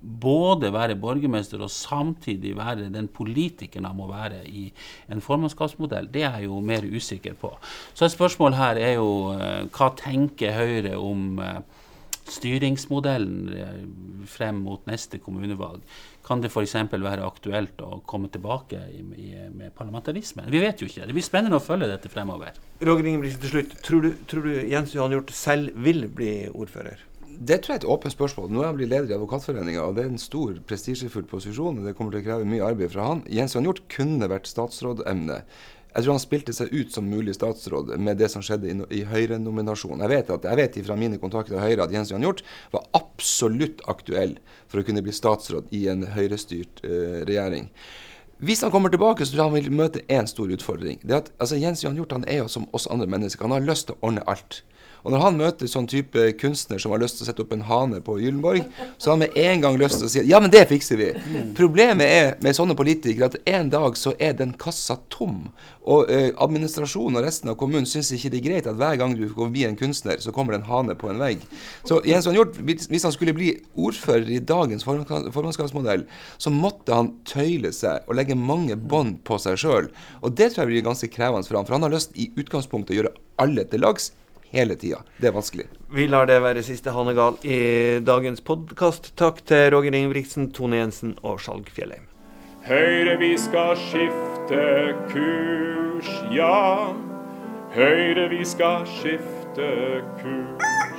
både 0.00 0.70
være 0.72 0.96
borgermester 1.00 1.60
og 1.64 1.70
samtidig 1.72 2.54
være 2.56 2.90
den 2.92 3.08
politikeren 3.12 3.88
han 3.88 3.96
må 3.98 4.08
være 4.10 4.42
i 4.48 4.68
en 5.12 5.20
formannskapsmodell, 5.20 6.08
det 6.12 6.24
er 6.24 6.38
jeg 6.38 6.50
jo 6.50 6.60
mer 6.60 6.86
usikker 6.86 7.34
på. 7.40 7.52
Så 7.94 8.06
et 8.06 8.14
spørsmål 8.14 8.56
her 8.56 8.80
er 8.80 8.94
jo 8.96 9.10
eh, 9.36 9.66
hva 9.72 9.90
tenker 9.98 10.56
Høyre 10.56 10.96
om 10.98 11.40
eh, 11.42 11.58
styringsmodellen 12.32 13.54
eh, 13.54 13.80
frem 14.30 14.62
mot 14.66 14.86
neste 14.88 15.20
kommunevalg? 15.22 15.82
Kan 16.26 16.42
det 16.42 16.50
f.eks. 16.50 16.74
være 16.90 17.26
aktuelt 17.26 17.82
å 17.86 18.00
komme 18.08 18.30
tilbake 18.34 18.80
i, 18.90 19.02
i, 19.22 19.28
med 19.54 19.74
parlamentarisme? 19.78 20.46
Vi 20.50 20.62
vet 20.62 20.82
jo 20.82 20.88
ikke. 20.90 21.06
Det 21.06 21.14
blir 21.14 21.26
spennende 21.26 21.60
å 21.60 21.62
følge 21.62 21.90
dette 21.90 22.10
fremover. 22.10 22.56
Roger 22.82 23.12
Ingebrigtsen 23.12 23.44
til 23.44 23.54
slutt. 23.54 23.76
Tror 23.86 24.08
du, 24.08 24.14
tror 24.26 24.48
du 24.48 24.56
Jens 24.66 24.96
Johan 24.96 25.14
Hjort 25.14 25.30
selv 25.36 25.76
vil 25.86 26.08
bli 26.10 26.32
ordfører? 26.50 27.04
Det 27.36 27.60
tror 27.62 27.74
jeg 27.74 27.80
er 27.80 27.84
et 27.84 27.92
åpent 27.92 28.14
spørsmål. 28.14 28.50
Nå 28.50 28.62
er 28.62 28.70
han 28.70 28.76
blitt 28.78 28.90
leder 28.90 29.12
i 29.12 29.16
Advokatforeninga, 29.16 29.84
og 29.84 29.96
det 29.96 30.04
er 30.06 30.12
en 30.12 30.20
stor 30.20 30.56
prestisjefull 30.68 31.26
posisjon. 31.28 31.80
og 31.80 31.88
Det 31.88 31.94
kommer 31.98 32.14
til 32.14 32.24
å 32.24 32.26
kreve 32.26 32.48
mye 32.48 32.64
arbeid 32.64 32.92
fra 32.94 33.10
han. 33.10 33.24
Jens 33.28 33.56
Johan 33.56 33.68
Hjort 33.68 33.82
kunne 33.92 34.28
vært 34.32 34.48
statsrådemne. 34.48 35.42
Jeg 35.96 36.04
tror 36.04 36.12
han 36.12 36.20
spilte 36.20 36.52
seg 36.52 36.72
ut 36.76 36.92
som 36.92 37.06
mulig 37.08 37.32
statsråd 37.38 37.94
med 38.04 38.18
det 38.20 38.28
som 38.28 38.42
skjedde 38.44 38.68
i, 38.68 38.74
i 38.98 39.04
Høyre-nominasjonen. 39.08 40.02
Jeg 40.04 40.12
vet, 40.12 40.48
vet 40.60 40.80
fra 40.84 40.96
mine 41.00 41.16
kontakter 41.20 41.56
i 41.56 41.62
Høyre 41.62 41.86
at 41.86 41.94
Jens 41.94 42.12
Johan 42.12 42.26
Hjort 42.26 42.42
var 42.74 42.84
absolutt 42.98 43.80
aktuell 43.88 44.36
for 44.68 44.82
å 44.82 44.84
kunne 44.84 45.04
bli 45.04 45.14
statsråd 45.16 45.72
i 45.76 45.86
en 45.92 46.04
Høyre-styrt 46.12 46.84
eh, 46.84 47.22
regjering. 47.24 47.70
Hvis 48.44 48.60
han 48.60 48.74
kommer 48.74 48.92
tilbake, 48.92 49.24
så 49.24 49.32
tror 49.32 49.46
jeg 49.46 49.48
han 49.48 49.56
vil 49.56 49.78
møte 49.78 50.04
én 50.12 50.28
stor 50.28 50.52
utfordring. 50.52 51.00
Det 51.00 51.16
at, 51.16 51.32
altså 51.40 51.56
Jens 51.56 51.80
Johan 51.80 51.96
Hjort 51.96 52.12
han 52.12 52.28
er 52.28 52.42
jo 52.42 52.50
som 52.52 52.68
oss 52.76 52.84
andre 52.92 53.08
mennesker. 53.08 53.48
Han 53.48 53.56
har 53.56 53.64
lyst 53.64 53.88
til 53.88 53.96
å 53.96 54.10
ordne 54.10 54.26
alt. 54.28 54.60
Og 55.06 55.12
når 55.14 55.22
han 55.22 55.36
møter 55.38 55.70
sånn 55.70 55.86
type 55.86 56.22
kunstner 56.40 56.80
som 56.82 56.90
har 56.90 56.98
lyst 56.98 57.20
til 57.20 57.22
å 57.22 57.28
sette 57.28 57.44
opp 57.44 57.52
en 57.54 57.62
hane 57.68 58.00
på 58.02 58.16
Gyllenborg, 58.18 58.64
så 58.98 59.12
har 59.12 59.14
han 59.14 59.22
med 59.22 59.36
en 59.38 59.60
gang 59.62 59.78
lyst 59.78 60.00
til 60.00 60.08
å 60.08 60.10
si 60.10 60.24
ja, 60.26 60.40
men 60.42 60.50
det 60.50 60.64
fikser 60.66 60.98
vi. 60.98 61.12
Mm. 61.14 61.52
Problemet 61.54 62.10
er 62.10 62.32
med 62.42 62.56
sånne 62.58 62.74
politikere 62.78 63.28
at 63.30 63.38
en 63.46 63.70
dag 63.70 63.94
så 64.00 64.16
er 64.18 64.34
den 64.34 64.56
kassa 64.58 64.98
tom. 65.14 65.44
Og 65.86 66.10
eh, 66.10 66.32
administrasjonen 66.42 67.20
og 67.20 67.22
resten 67.22 67.52
av 67.52 67.58
kommunen 67.60 67.86
syns 67.86 68.10
ikke 68.16 68.32
det 68.34 68.40
er 68.40 68.46
greit 68.48 68.66
at 68.66 68.80
hver 68.80 68.98
gang 68.98 69.14
du 69.14 69.22
går 69.28 69.46
forbi 69.46 69.62
en 69.68 69.78
kunstner, 69.78 70.18
så 70.18 70.34
kommer 70.34 70.56
det 70.56 70.64
en 70.64 70.68
hane 70.72 70.98
på 70.98 71.12
en 71.12 71.22
vegg. 71.22 71.46
Så 71.86 72.00
Jens 72.08 72.26
Van 72.26 72.34
Hjort, 72.34 72.58
hvis 72.66 73.06
han 73.06 73.14
skulle 73.14 73.36
bli 73.36 73.52
ordfører 73.78 74.26
i 74.26 74.42
dagens 74.42 74.82
formannskapsmodell, 74.82 76.02
så 76.42 76.50
måtte 76.50 76.98
han 76.98 77.14
tøyle 77.30 77.70
seg 77.70 78.10
og 78.10 78.18
legge 78.18 78.34
mange 78.34 78.74
bånd 78.74 79.20
på 79.22 79.38
seg 79.38 79.62
sjøl. 79.62 79.92
Og 80.26 80.34
det 80.34 80.50
tror 80.50 80.66
jeg 80.66 80.74
blir 80.74 80.90
ganske 80.90 81.14
krevende 81.14 81.46
for 81.46 81.60
han, 81.60 81.70
for 81.70 81.78
han 81.78 81.86
har 81.86 81.94
lyst 81.94 82.18
i 82.18 82.32
utgangspunktet 82.34 82.96
å 82.96 83.02
gjøre 83.04 83.18
alle 83.38 83.70
til 83.70 83.86
lags 83.86 84.10
hele 84.52 84.76
tida. 84.80 85.02
Det 85.20 85.30
er 85.30 85.34
vanskelig. 85.36 85.66
Vi 85.92 86.06
lar 86.10 86.26
det 86.28 86.40
være 86.42 86.62
siste 86.66 86.92
hanegal 86.94 87.38
i 87.46 88.00
dagens 88.04 88.42
podkast. 88.44 89.12
Takk 89.18 89.42
til 89.46 89.70
Roger 89.74 89.94
Ingebrigtsen, 89.94 90.50
Tone 90.56 90.82
Jensen 90.82 91.16
og 91.22 91.40
Skjalg 91.42 91.70
Fjellheim. 91.74 92.06
Høyre, 92.66 93.14
vi 93.20 93.36
skal 93.38 93.76
skifte 93.78 94.62
kurs, 95.12 96.08
ja. 96.34 96.90
Høyre, 97.76 98.28
vi 98.32 98.42
skal 98.44 98.86
skifte 98.98 99.70
kurs. 100.18 100.95